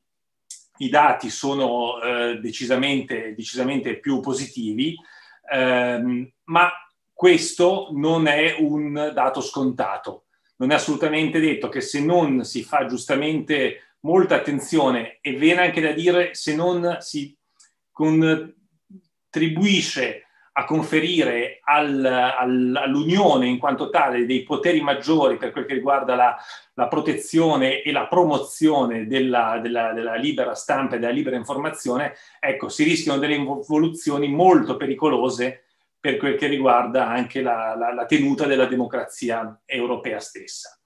[0.84, 4.96] i dati sono eh, decisamente, decisamente, più positivi,
[5.50, 6.70] ehm, ma
[7.12, 10.26] questo non è un dato scontato.
[10.56, 15.80] Non è assolutamente detto che se non si fa giustamente molta attenzione e viene anche
[15.80, 17.36] da dire se non si
[17.90, 20.23] contribuisce
[20.56, 26.14] a conferire al, al, all'Unione in quanto tale dei poteri maggiori per quel che riguarda
[26.14, 26.36] la,
[26.74, 32.68] la protezione e la promozione della, della, della, libera stampa e della libera informazione, ecco,
[32.68, 35.64] si rischiano delle evoluzioni molto pericolose
[35.98, 40.78] per quel che riguarda anche la, la, la tenuta della democrazia europea stessa.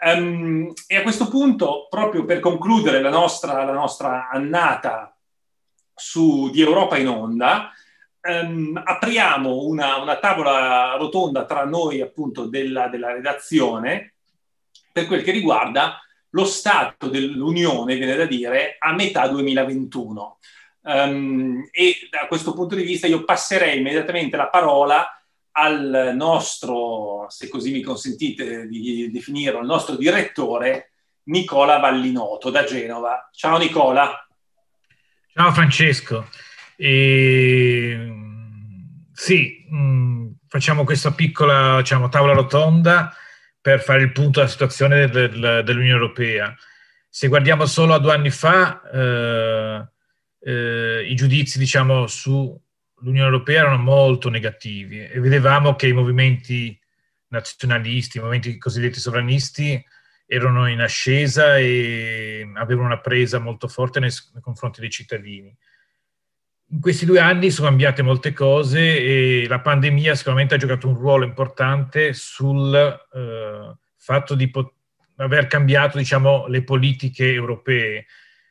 [0.00, 5.16] Um, e a questo punto, proprio per concludere la nostra, la nostra annata
[5.94, 7.72] su, di Europa in onda,
[8.22, 14.14] um, apriamo una, una, tavola rotonda tra noi appunto della, della, redazione
[14.92, 16.00] per quel che riguarda
[16.30, 20.38] lo stato dell'Unione, viene da dire, a metà 2021.
[20.80, 25.06] Um, ehm, e da questo punto di vista io passerei immediatamente la parola
[25.52, 30.92] al nostro, se così mi consentite di definirlo, al nostro direttore
[31.24, 33.28] Nicola Vallinoto da Genova.
[33.32, 34.26] Ciao Nicola.
[35.32, 36.28] Ciao Francesco.
[36.80, 38.12] E...
[39.12, 43.12] Sì, mh, mm, facciamo questa piccola diciamo, tavola rotonda
[43.60, 46.54] per fare il punto della situazione del, dell'Unione Europea.
[47.08, 49.88] Se guardiamo solo a due anni fa, eh,
[50.40, 52.56] eh, i giudizi diciamo, su
[53.00, 56.78] l'Unione Europea erano molto negativi e vedevamo che i movimenti
[57.28, 59.84] nazionalisti, i movimenti cosiddetti sovranisti
[60.26, 65.56] erano in ascesa e avevano una presa molto forte nei, nei confronti dei cittadini.
[66.70, 70.96] In questi due anni sono cambiate molte cose e la pandemia sicuramente ha giocato un
[70.96, 74.74] ruolo importante sul eh, fatto di pot-
[75.16, 78.06] aver cambiato diciamo, le politiche europee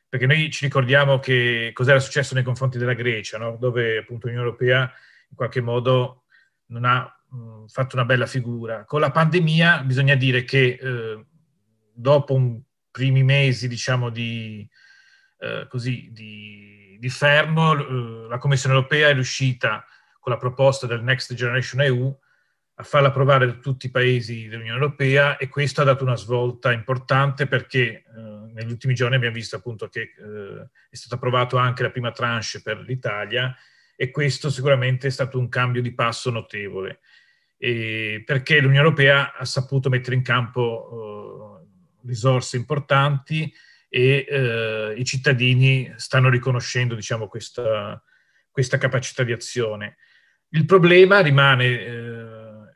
[0.10, 3.58] perché noi ci ricordiamo che cos'era successo nei confronti della Grecia, no?
[3.60, 4.92] dove appunto l'Unione Europea
[5.30, 6.24] in qualche modo
[6.68, 8.86] non ha mh, fatto una bella figura.
[8.86, 11.26] Con la pandemia bisogna dire che eh,
[11.94, 14.68] dopo un primi mesi, diciamo, di,
[15.40, 19.86] eh, così, di, di fermo, eh, la Commissione Europea è riuscita
[20.20, 22.20] con la proposta del Next Generation EU
[22.80, 26.72] a farla approvare da tutti i paesi dell'Unione Europea e questo ha dato una svolta
[26.72, 28.04] importante perché eh,
[28.54, 32.62] negli ultimi giorni abbiamo visto appunto che eh, è stato approvato anche la prima tranche
[32.62, 33.56] per l'Italia
[33.96, 37.00] e questo sicuramente è stato un cambio di passo notevole.
[37.58, 43.52] E perché l'Unione Europea ha saputo mettere in campo eh, risorse importanti
[43.90, 48.02] e eh, i cittadini stanno riconoscendo diciamo, questa,
[48.50, 49.98] questa capacità di azione.
[50.50, 52.18] Il problema rimane eh,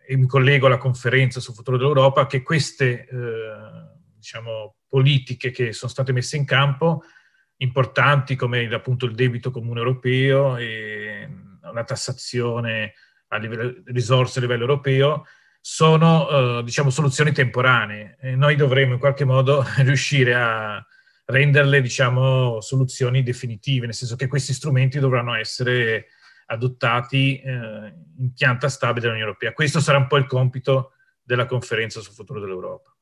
[0.07, 3.07] e mi collego alla conferenza sul futuro dell'Europa, che queste eh,
[4.17, 7.03] diciamo, politiche che sono state messe in campo,
[7.57, 11.29] importanti come appunto il debito comune europeo e
[11.61, 12.93] la tassazione
[13.29, 15.25] a livello, risorse a livello europeo,
[15.61, 20.85] sono eh, diciamo, soluzioni temporanee e noi dovremo in qualche modo riuscire a
[21.31, 26.07] renderle diciamo, soluzioni definitive, nel senso che questi strumenti dovranno essere
[26.45, 29.53] adottati eh, in pianta stabile dell'Unione Europea.
[29.53, 32.93] Questo sarà un po' il compito della conferenza sul futuro dell'Europa,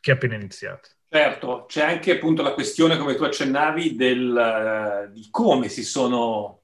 [0.00, 0.88] che è appena iniziata.
[1.08, 6.62] Certo, c'è anche appunto la questione, come tu accennavi, del, uh, di come si sono,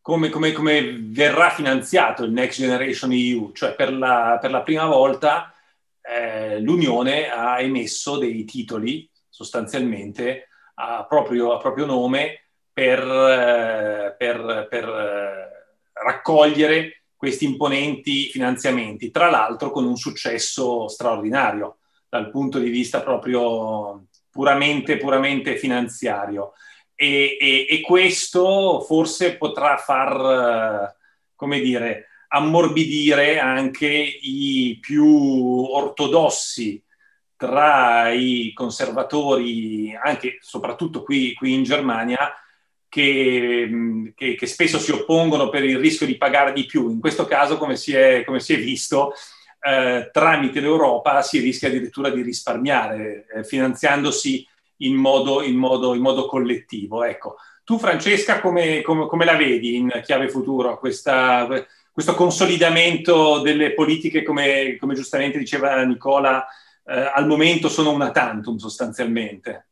[0.00, 4.86] come, come, come, verrà finanziato il Next Generation EU, cioè per la, per la prima
[4.86, 5.52] volta
[6.00, 14.66] eh, l'Unione ha emesso dei titoli sostanzialmente a proprio, a proprio nome per, eh, per,
[14.68, 21.78] per eh, raccogliere questi imponenti finanziamenti, tra l'altro con un successo straordinario
[22.08, 26.52] dal punto di vista proprio puramente, puramente finanziario.
[26.94, 30.94] E, e, e questo forse potrà far,
[31.34, 36.82] come dire, ammorbidire anche i più ortodossi
[37.42, 42.32] tra i conservatori, anche soprattutto qui, qui in Germania,
[42.88, 46.88] che, che, che, spesso si oppongono per il rischio di pagare di più.
[46.88, 49.12] In questo caso, come si è, come si è visto,
[49.60, 56.00] eh, tramite l'Europa si rischia addirittura di risparmiare, eh, finanziandosi in modo, in, modo, in
[56.00, 57.02] modo, collettivo.
[57.02, 57.38] Ecco.
[57.64, 61.48] Tu, Francesca, come, come, come la vedi in chiave futuro questa,
[61.90, 66.46] questo consolidamento delle politiche, come giustamente diceva Nicola,
[66.84, 69.66] eh, al momento sono una tantum sostanzialmente.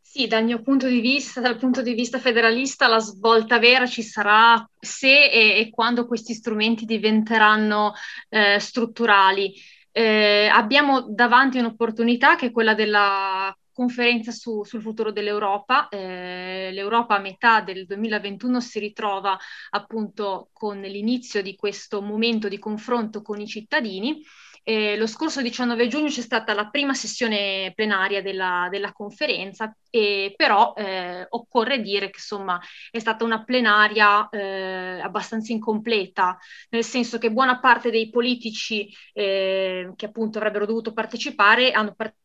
[0.00, 4.02] Sì, dal mio punto di vista, dal punto di vista federalista, la svolta vera ci
[4.02, 7.94] sarà se e, e quando questi strumenti diventeranno
[8.28, 9.54] eh, strutturali.
[9.90, 15.88] Eh, abbiamo davanti un'opportunità che è quella della conferenza su, sul futuro dell'Europa.
[15.88, 19.38] Eh, L'Europa a metà del 2021 si ritrova
[19.70, 24.22] appunto con l'inizio di questo momento di confronto con i cittadini.
[24.64, 30.34] Eh, lo scorso 19 giugno c'è stata la prima sessione plenaria della, della conferenza, e
[30.36, 32.60] però eh, occorre dire che insomma
[32.90, 36.38] è stata una plenaria eh, abbastanza incompleta,
[36.70, 42.20] nel senso che buona parte dei politici eh, che appunto avrebbero dovuto partecipare hanno partecipato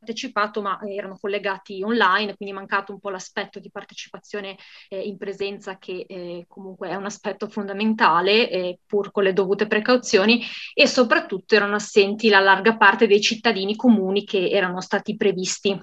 [0.00, 4.56] partecipato ma erano collegati online, quindi è mancato un po' l'aspetto di partecipazione
[4.88, 9.66] eh, in presenza che eh, comunque è un aspetto fondamentale eh, pur con le dovute
[9.66, 10.42] precauzioni
[10.72, 15.78] e soprattutto erano assenti la larga parte dei cittadini comuni che erano stati previsti.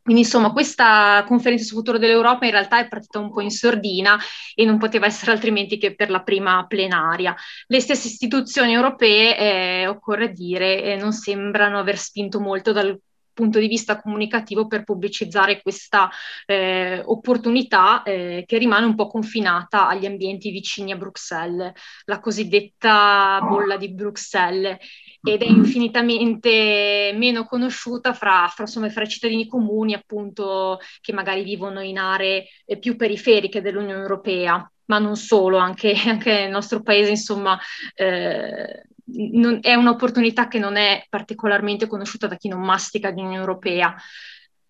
[0.00, 4.18] Quindi insomma questa conferenza sul futuro dell'Europa in realtà è partita un po' in sordina
[4.54, 7.34] e non poteva essere altrimenti che per la prima plenaria.
[7.66, 12.98] Le stesse istituzioni europee, eh, occorre dire, eh, non sembrano aver spinto molto dal
[13.38, 16.10] punto di vista comunicativo per pubblicizzare questa
[16.44, 21.72] eh, opportunità eh, che rimane un po' confinata agli ambienti vicini a Bruxelles,
[22.06, 24.76] la cosiddetta bolla di Bruxelles
[25.22, 31.44] ed è infinitamente meno conosciuta fra, fra, insomma, fra i cittadini comuni appunto che magari
[31.44, 36.82] vivono in aree eh, più periferiche dell'Unione Europea ma non solo, anche, anche nel nostro
[36.82, 37.58] paese, insomma,
[37.94, 38.84] eh,
[39.14, 43.94] non, è un'opportunità che non è particolarmente conosciuta da chi non mastica l'Unione Europea.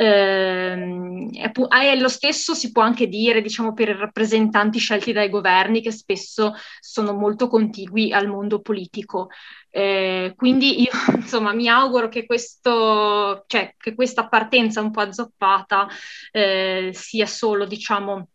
[0.01, 5.82] Eh, è lo stesso si può anche dire, diciamo, per i rappresentanti scelti dai governi
[5.82, 9.28] che spesso sono molto contigui al mondo politico.
[9.70, 15.89] Eh, quindi io, insomma, mi auguro che, questo, cioè, che questa partenza un po' azzoppata
[16.30, 18.28] eh, sia solo, diciamo,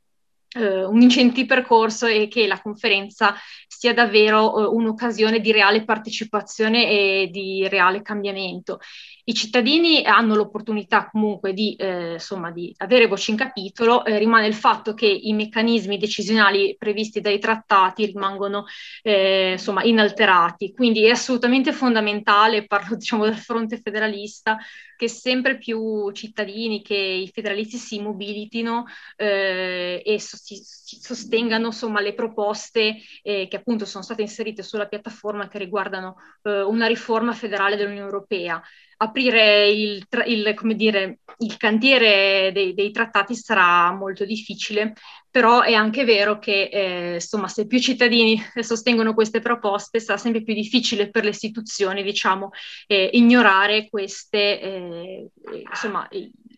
[0.56, 3.36] eh, un incentivo percorso e che la conferenza
[3.68, 8.80] sia davvero eh, un'occasione di reale partecipazione e di reale cambiamento.
[9.26, 14.48] I cittadini hanno l'opportunità comunque di, eh, insomma, di avere voce in capitolo, eh, rimane
[14.48, 18.66] il fatto che i meccanismi decisionali previsti dai trattati rimangono
[19.02, 24.58] eh, insomma, inalterati, quindi è assolutamente fondamentale, parlo diciamo del fronte federalista,
[24.98, 28.86] che sempre più cittadini, che i federalisti si mobilitino
[29.16, 34.62] eh, e so- si, si sostengano insomma, le proposte eh, che appunto sono state inserite
[34.62, 38.62] sulla piattaforma che riguardano eh, una riforma federale dell'Unione Europea.
[38.98, 44.94] Aprire il, il, dire, il cantiere dei, dei, trattati sarà molto difficile,
[45.32, 50.44] però è anche vero che eh, insomma, se più cittadini sostengono queste proposte sarà sempre
[50.44, 52.52] più difficile per le istituzioni diciamo,
[52.88, 55.30] eh, ignorare queste, eh,
[55.70, 56.08] insomma,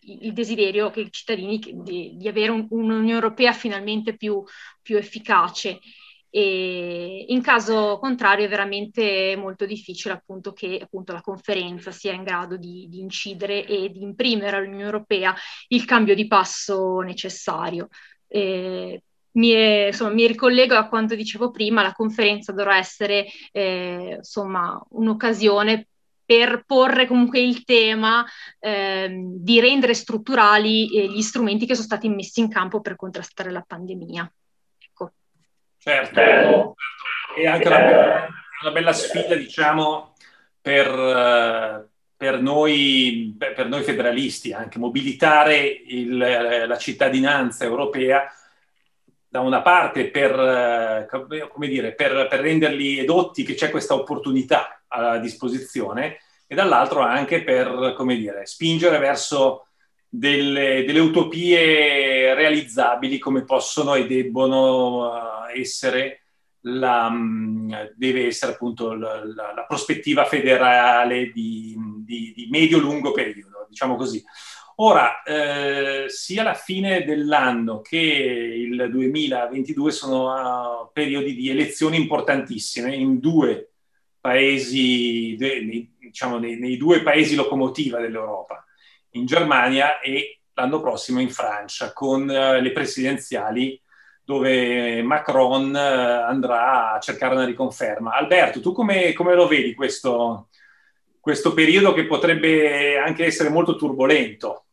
[0.05, 4.43] il, desiderio che i cittadini di, di avere un, un'Unione Europea finalmente più,
[4.81, 5.79] più efficace
[6.35, 12.23] e in caso contrario è veramente molto difficile appunto che appunto, la conferenza sia in
[12.23, 15.33] grado di, di incidere e di imprimere all'Unione Europea
[15.69, 17.87] il cambio di passo necessario.
[18.27, 19.01] Eh,
[19.31, 24.77] mi, è, insomma, mi, ricollego a quanto dicevo prima, la conferenza dovrà essere eh, insomma,
[24.89, 25.87] un'occasione
[26.25, 28.25] per porre comunque il tema
[28.59, 33.51] eh, di rendere strutturali eh, gli strumenti che sono stati messi in campo per contrastare
[33.51, 34.29] la pandemia.
[35.77, 36.75] Certo, certo.
[37.37, 38.27] e anche una bella,
[38.63, 40.15] una bella sfida, diciamo,
[40.59, 48.25] per, eh, per, noi, per, noi, federalisti, anche mobilitare il, la cittadinanza europea
[49.27, 51.07] da una parte per, eh,
[51.49, 56.17] come dire, per, per renderli edotti che c'è questa opportunità a disposizione
[56.47, 59.67] e dall'altro anche per come dire, spingere verso
[60.07, 65.11] delle, delle, utopie realizzabili come possono e debbono uh,
[65.53, 66.21] essere
[66.61, 73.65] la, mm, deve essere appunto la, la, la prospettiva federale di, di, di medio-lungo periodo,
[73.69, 74.23] diciamo così.
[74.77, 82.93] Ora, eh, sia la fine dell'anno che il 2022 sono uh, periodi di elezioni importantissime
[82.93, 83.74] in due
[84.25, 85.35] paesi,
[85.99, 88.65] diciamo, nei, nei, due paesi locomotiva dell'Europa,
[89.11, 93.79] in Germania e l'anno prossimo in Francia, con uh, le presidenziali
[94.23, 98.15] dove Macron uh, andrà a cercare una riconferma.
[98.15, 100.47] Alberto, tu come, come lo vedi questo,
[101.19, 104.63] questo periodo che potrebbe anche essere molto turbolento?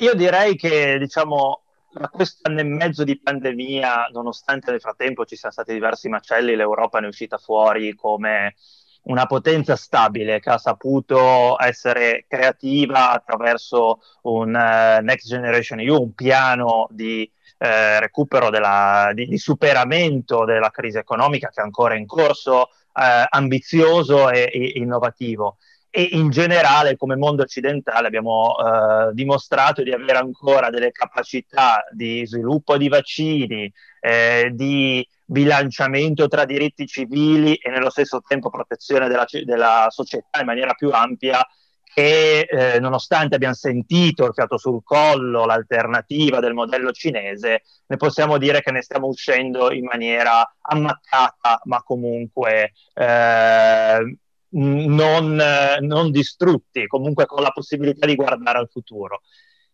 [0.00, 1.62] Io direi che, diciamo,
[1.98, 6.54] da questo anno e mezzo di pandemia, nonostante nel frattempo ci siano stati diversi macelli,
[6.54, 8.54] l'Europa ne è uscita fuori come
[9.04, 16.14] una potenza stabile che ha saputo essere creativa attraverso un uh, Next Generation EU, un
[16.14, 22.06] piano di uh, recupero, della, di, di, superamento della crisi economica che è ancora in
[22.06, 25.58] corso, uh, ambizioso e, e innovativo
[25.96, 32.26] e in generale come mondo occidentale abbiamo eh, dimostrato di avere ancora delle capacità di
[32.26, 39.24] sviluppo di vaccini, eh, di bilanciamento tra diritti civili e nello stesso tempo protezione della,
[39.44, 41.42] della società in maniera più ampia
[41.94, 48.36] che eh, nonostante abbiamo sentito il fiato sul collo, l'alternativa del modello cinese, ne possiamo
[48.36, 54.18] dire che ne stiamo uscendo in maniera ammaccata, ma comunque eh,
[54.56, 55.40] non,
[55.80, 59.22] non distrutti, comunque con la possibilità di guardare al futuro.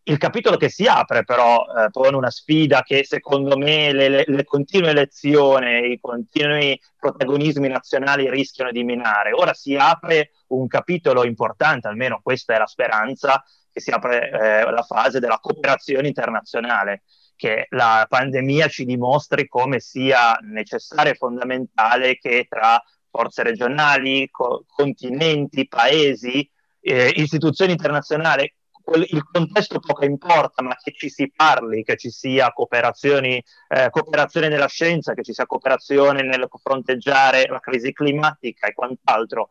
[0.05, 4.25] Il capitolo che si apre però eh, pone una sfida che secondo me le, le,
[4.27, 9.33] le, continue elezioni, i continui protagonismi nazionali rischiano di minare.
[9.33, 14.71] Ora si apre un capitolo importante, almeno questa è la speranza, che si apre eh,
[14.71, 17.05] la fase della cooperazione internazionale,
[17.37, 22.83] che la pandemia ci dimostri come sia necessario e fondamentale che tra
[23.13, 26.51] forze regionali, co- continenti, paesi,
[26.81, 28.51] eh, istituzioni internazionali,
[28.95, 35.15] il contesto poco importa, ma che ci si parli, che ci sia cooperazione nella scienza,
[35.15, 39.51] che ci sia cooperazione nel fronteggiare la crisi climatica e quant'altro.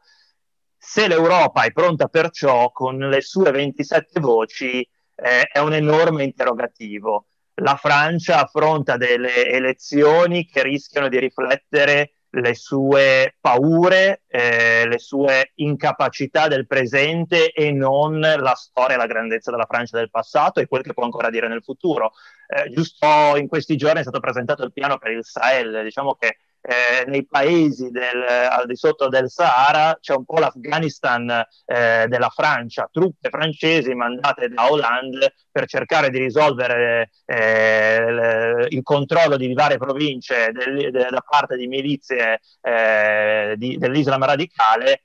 [0.78, 4.82] Se l'Europa è pronta per ciò, con le sue 27 voci,
[5.16, 7.28] eh, è un enorme interrogativo.
[7.55, 15.51] La Francia affronta delle elezioni che rischiano di riflettere le sue paure, eh, le sue
[15.55, 20.67] incapacità del presente e non la storia e la grandezza della Francia del passato e
[20.67, 22.13] quel che può ancora dire nel futuro.
[22.47, 26.38] Eh, giusto in questi giorni è stato presentato il piano per il Sahel, diciamo che
[26.62, 32.30] eh, nei paesi del, al di sotto del Sahara c'è un po' l'Afghanistan eh, della
[32.30, 39.78] Francia, truppe francesi mandate da Hollande per cercare di risolvere eh, il controllo di varie
[39.78, 45.01] province del, de, da parte di milizie eh, di, dell'Islam radicale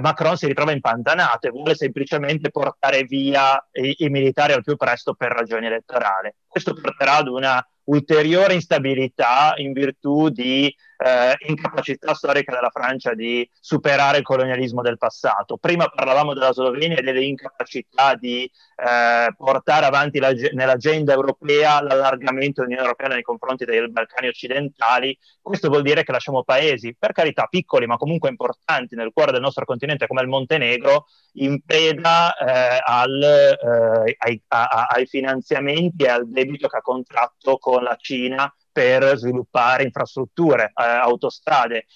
[0.00, 5.14] Macron si ritrova impantanato e vuole semplicemente portare via i, i, militari al più presto
[5.14, 6.32] per ragioni elettorali.
[6.46, 13.48] Questo porterà ad una ulteriore instabilità in virtù di eh, incapacità storica della Francia di
[13.58, 15.56] superare il colonialismo del passato.
[15.56, 22.60] Prima parlavamo della Slovenia e delle incapacità di eh, portare avanti la, nell'agenda europea l'allargamento
[22.60, 25.18] dell'Unione Europea nei confronti dei Balcani occidentali.
[25.40, 29.40] Questo vuol dire che lasciamo paesi, per carità piccoli ma comunque importanti nel cuore del
[29.40, 36.08] nostro continente come il Montenegro, in preda eh, al, eh, ai, a, ai finanziamenti e
[36.08, 41.86] al debito che ha contratto con la Cina per sviluppare infrastrutture, eh, autostrade.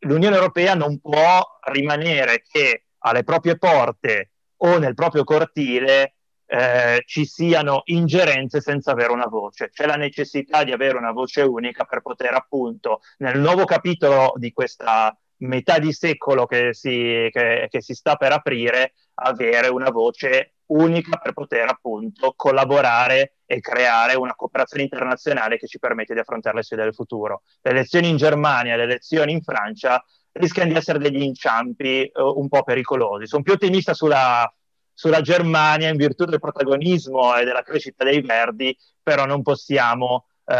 [0.00, 6.16] L'Unione Europea non può rimanere che alle proprie porte o nel proprio cortile
[6.46, 9.70] eh, ci siano ingerenze senza avere una voce.
[9.70, 14.52] C'è la necessità di avere una voce unica per poter appunto nel nuovo capitolo di
[14.52, 20.55] questa metà di secolo che si, che, che si sta per aprire avere una voce
[20.68, 26.56] unica per poter appunto collaborare e creare una cooperazione internazionale che ci permette di affrontare
[26.56, 27.42] le sfide del futuro.
[27.62, 30.02] Le elezioni in Germania le elezioni in Francia
[30.32, 33.26] rischiano di essere degli inciampi uh, un po' pericolosi.
[33.26, 34.52] Sono più ottimista sulla,
[34.92, 40.52] sulla Germania in virtù del protagonismo e della crescita dei verdi, però non possiamo uh,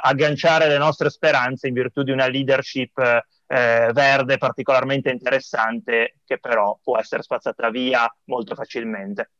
[0.00, 6.78] agganciare le nostre speranze in virtù di una leadership uh, verde particolarmente interessante che però
[6.82, 9.30] può essere spazzata via molto facilmente.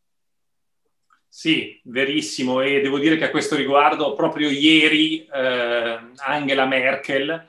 [1.29, 2.61] Sì, verissimo.
[2.62, 7.49] E devo dire che a questo riguardo proprio ieri eh, Angela Merkel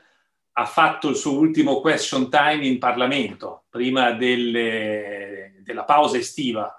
[0.51, 6.75] ha fatto il suo ultimo question time in Parlamento prima delle, della pausa estiva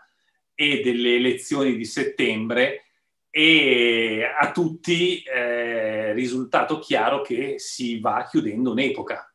[0.54, 2.84] e delle elezioni di settembre
[3.30, 9.32] e a tutti eh, risultato chiaro che si va chiudendo un'epoca,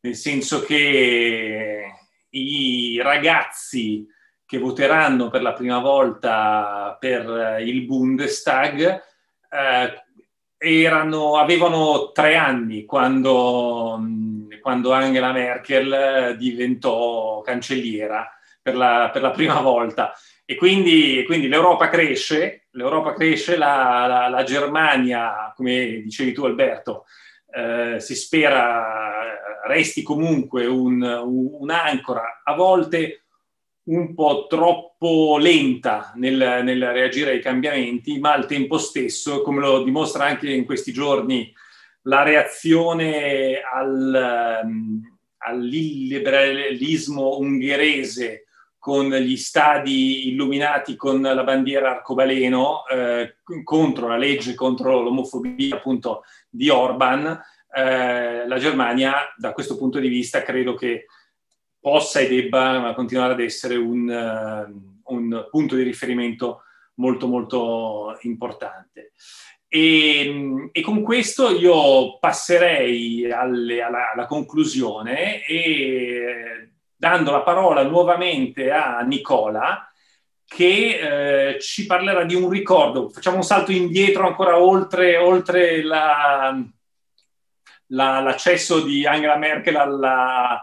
[0.00, 1.84] nel senso che
[2.30, 4.06] i ragazzi
[4.52, 9.02] che voteranno per la prima volta per il Bundestag
[9.48, 10.04] eh,
[10.58, 13.98] erano, avevano tre anni quando,
[14.60, 18.30] quando, Angela Merkel diventò cancelliera
[18.60, 20.12] per la, per la prima volta.
[20.44, 27.06] E quindi, quindi, l'Europa cresce, l'Europa cresce, la, la, la Germania, come dicevi tu Alberto,
[27.50, 33.21] eh, si spera resti comunque un, un, un'ancora, a volte
[33.84, 39.82] un po' troppo lenta nel, nel, reagire ai cambiamenti, ma al tempo stesso, come lo
[39.82, 41.52] dimostra anche in questi giorni,
[42.02, 45.00] la reazione al, um,
[45.38, 48.46] all'illiberalismo ungherese
[48.78, 56.24] con gli stadi illuminati con la bandiera arcobaleno eh, contro la legge contro l'omofobia appunto
[56.50, 57.40] di Orban,
[57.72, 61.06] eh, la Germania da questo punto di vista credo che
[61.82, 66.62] possa e debba continuare ad essere un, uh, un punto di riferimento
[66.94, 69.12] molto molto importante.
[69.66, 78.70] E, e, con questo io passerei alle, alla, alla, conclusione e dando la parola nuovamente
[78.70, 79.90] a Nicola
[80.44, 83.08] che eh, ci parlerà di un ricordo.
[83.08, 86.54] Facciamo un salto indietro ancora oltre, oltre la,
[87.86, 90.62] la, l'accesso di Angela Merkel alla,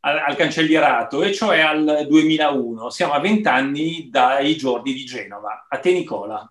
[0.00, 2.90] al, al, cancellierato, e cioè al 2001.
[2.90, 5.66] Siamo a vent'anni dai giorni di Genova.
[5.68, 6.50] A te Nicola.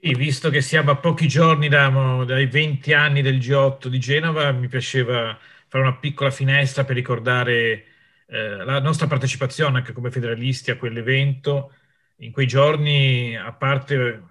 [0.00, 1.88] Sì, visto che siamo a pochi giorni da,
[2.26, 7.84] dai 20 anni del G8 di Genova, mi piaceva fare una piccola finestra per ricordare
[8.26, 11.72] eh, la nostra partecipazione anche come federalisti a quell'evento.
[12.18, 14.22] In quei giorni, a parte,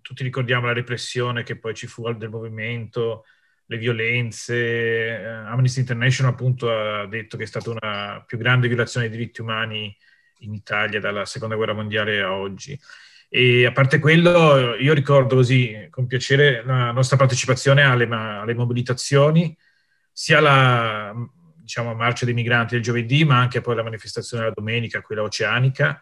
[0.00, 3.24] tutti ricordiamo la repressione che poi ci fu del movimento,
[3.66, 4.56] le violenze.
[4.56, 9.40] Eh, Amnesty International appunto ha detto che è stata una più grande violazione dei diritti
[9.40, 9.96] umani
[10.40, 12.78] in Italia dalla seconda guerra mondiale a oggi.
[13.28, 19.56] E a parte quello, io ricordo così con piacere la nostra partecipazione alle, alle mobilitazioni,
[20.12, 21.12] sia la
[21.56, 26.00] diciamo, marcia dei migranti del giovedì, ma anche poi la manifestazione della domenica, quella oceanica.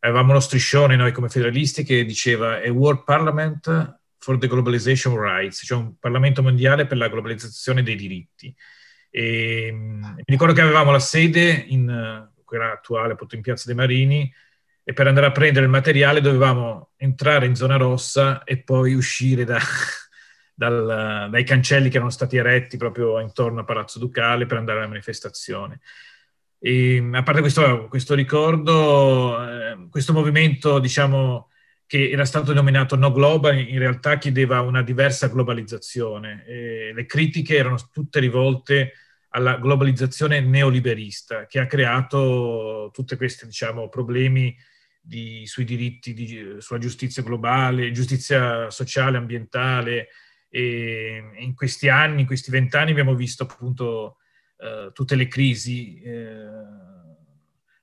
[0.00, 5.62] Avevamo uno striscione noi come federalisti che diceva A World Parliament for the Globalization Rights,
[5.64, 8.54] cioè un Parlamento mondiale per la globalizzazione dei diritti.
[9.10, 14.32] E, mi ricordo che avevamo la sede in quella attuale, appunto in Piazza dei Marini,
[14.84, 19.44] e per andare a prendere il materiale dovevamo entrare in zona rossa e poi uscire
[19.44, 19.58] da,
[20.54, 24.88] dal, dai cancelli che erano stati eretti proprio intorno a Palazzo Ducale per andare alla
[24.88, 25.80] manifestazione.
[26.58, 31.48] E, a parte questo, questo ricordo, eh, questo movimento, diciamo,
[31.90, 36.44] che era stato denominato No Global, in realtà chiedeva una diversa globalizzazione.
[36.46, 38.92] E le critiche erano tutte rivolte
[39.30, 44.56] alla globalizzazione neoliberista, che ha creato tutti questi diciamo, problemi
[45.00, 50.10] di, sui diritti, di, sulla giustizia globale, giustizia sociale, ambientale.
[50.48, 54.18] E in questi anni, in questi vent'anni, abbiamo visto appunto
[54.58, 56.00] eh, tutte le crisi.
[56.02, 56.29] Eh,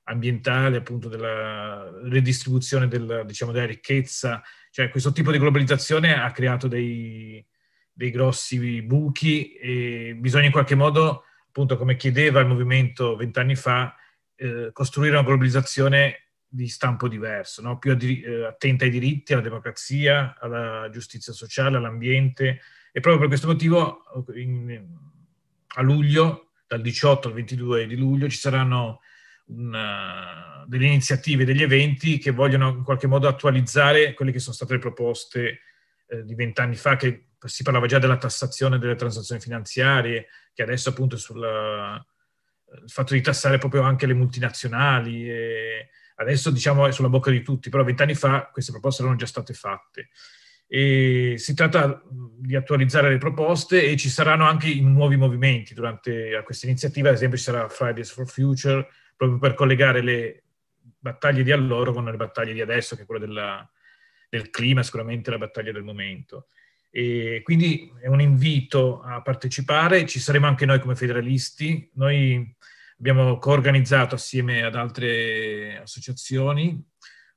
[0.08, 6.66] ambientale, appunto della redistribuzione del, diciamo, della ricchezza, cioè questo tipo di globalizzazione ha creato
[6.66, 7.44] dei,
[7.92, 13.94] dei grossi buchi e bisogna in qualche modo, appunto come chiedeva il movimento vent'anni fa,
[14.36, 17.78] eh, costruire una globalizzazione di stampo diverso, no?
[17.78, 23.46] più eh, attenta ai diritti, alla democrazia, alla giustizia sociale, all'ambiente e proprio per questo
[23.48, 24.02] motivo
[24.34, 24.86] in,
[25.66, 29.00] a luglio, dal 18 al 22 di luglio, ci saranno
[29.48, 34.74] una, delle iniziative, degli eventi che vogliono in qualche modo attualizzare quelle che sono state
[34.74, 35.60] le proposte
[36.06, 40.90] eh, di vent'anni fa, che si parlava già della tassazione delle transazioni finanziarie, che adesso
[40.90, 41.40] appunto è sul
[42.86, 45.30] fatto di tassare proprio anche le multinazionali.
[45.30, 49.26] E adesso diciamo è sulla bocca di tutti, però vent'anni fa queste proposte erano già
[49.26, 50.08] state fatte.
[50.66, 56.66] E si tratta di attualizzare le proposte e ci saranno anche nuovi movimenti durante questa
[56.66, 58.86] iniziativa, ad esempio ci sarà Fridays for Future,
[59.18, 60.44] proprio per collegare le
[60.98, 63.70] battaglie di allora con le battaglie di adesso, che è quella della,
[64.30, 66.46] del clima, sicuramente la battaglia del momento.
[66.90, 71.90] E quindi è un invito a partecipare, ci saremo anche noi come federalisti.
[71.94, 72.56] Noi
[72.98, 76.82] abbiamo coorganizzato assieme ad altre associazioni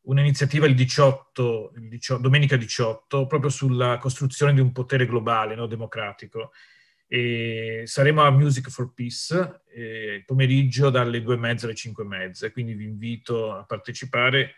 [0.04, 5.68] un'iniziativa il 18, il 18, domenica 18, proprio sulla costruzione di un potere globale, no,
[5.68, 6.52] democratico.
[7.14, 12.08] E saremo a Music for Peace eh, pomeriggio dalle due e mezza alle cinque e
[12.08, 14.54] mezza, quindi vi invito a partecipare.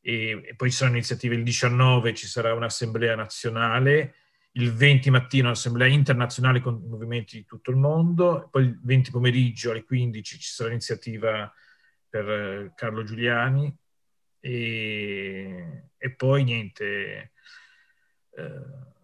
[0.00, 1.34] E, e poi ci saranno iniziative.
[1.34, 4.14] Il 19, ci sarà un'assemblea nazionale,
[4.52, 9.72] il 20 mattino un'assemblea internazionale con movimenti di tutto il mondo, poi il 20 pomeriggio
[9.72, 11.52] alle 15 ci sarà l'iniziativa
[12.08, 13.70] per eh, Carlo Giuliani.
[14.40, 17.32] E, e poi niente,
[18.30, 18.96] eh,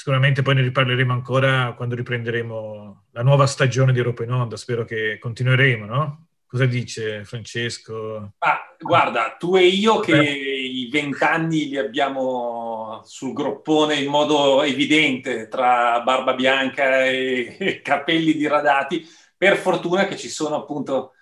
[0.00, 4.86] sicuramente poi ne riparleremo ancora quando riprenderemo la nuova stagione di Europa in Onda, spero
[4.86, 6.28] che continueremo, no?
[6.46, 8.32] Cosa dice Francesco?
[8.38, 15.48] Ah, guarda, tu e io che i vent'anni li abbiamo sul groppone in modo evidente
[15.48, 21.12] tra barba bianca e capelli diradati, per fortuna che ci sono appunto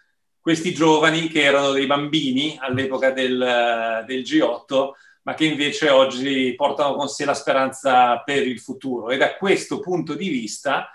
[0.40, 4.90] questi giovani che erano dei bambini all'epoca del, del G8,
[5.22, 9.10] ma che invece oggi portano con sé la speranza per il futuro.
[9.10, 10.90] E da questo punto di vista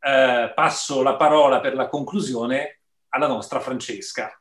[0.00, 4.39] eh, passo la parola per la conclusione alla nostra Francesca.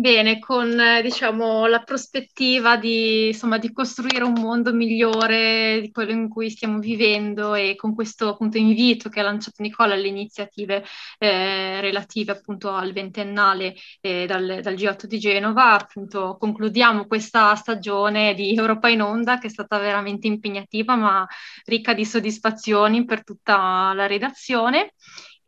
[0.00, 6.30] Bene, con diciamo, la prospettiva di, insomma, di, costruire un mondo migliore di quello in
[6.30, 10.82] cui stiamo vivendo e con questo appunto invito che ha lanciato Nicola alle iniziative
[11.18, 18.32] eh, relative appunto al ventennale eh, dal, dal, G8 di Genova, appunto concludiamo questa stagione
[18.32, 21.26] di Europa in Onda che è stata veramente impegnativa ma
[21.66, 24.94] ricca di soddisfazioni per tutta la redazione.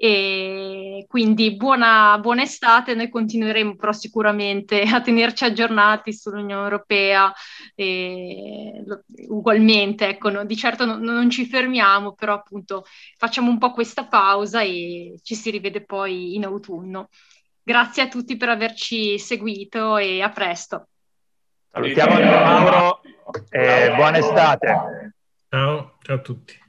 [0.04, 7.32] E quindi buona, buona, estate, noi continueremo però sicuramente a tenerci aggiornati sull'Unione Europea
[7.76, 8.82] e,
[9.28, 12.84] ugualmente, ecco, no, di certo no, non ci fermiamo, però appunto
[13.16, 17.08] facciamo un po' questa pausa e ci si rivede poi in autunno.
[17.62, 20.88] Grazie a tutti per averci seguito e a presto.
[21.70, 23.02] Salutiamo Mauro
[23.50, 25.14] e buona estate.
[25.48, 26.60] Ciao, ciao a tutti.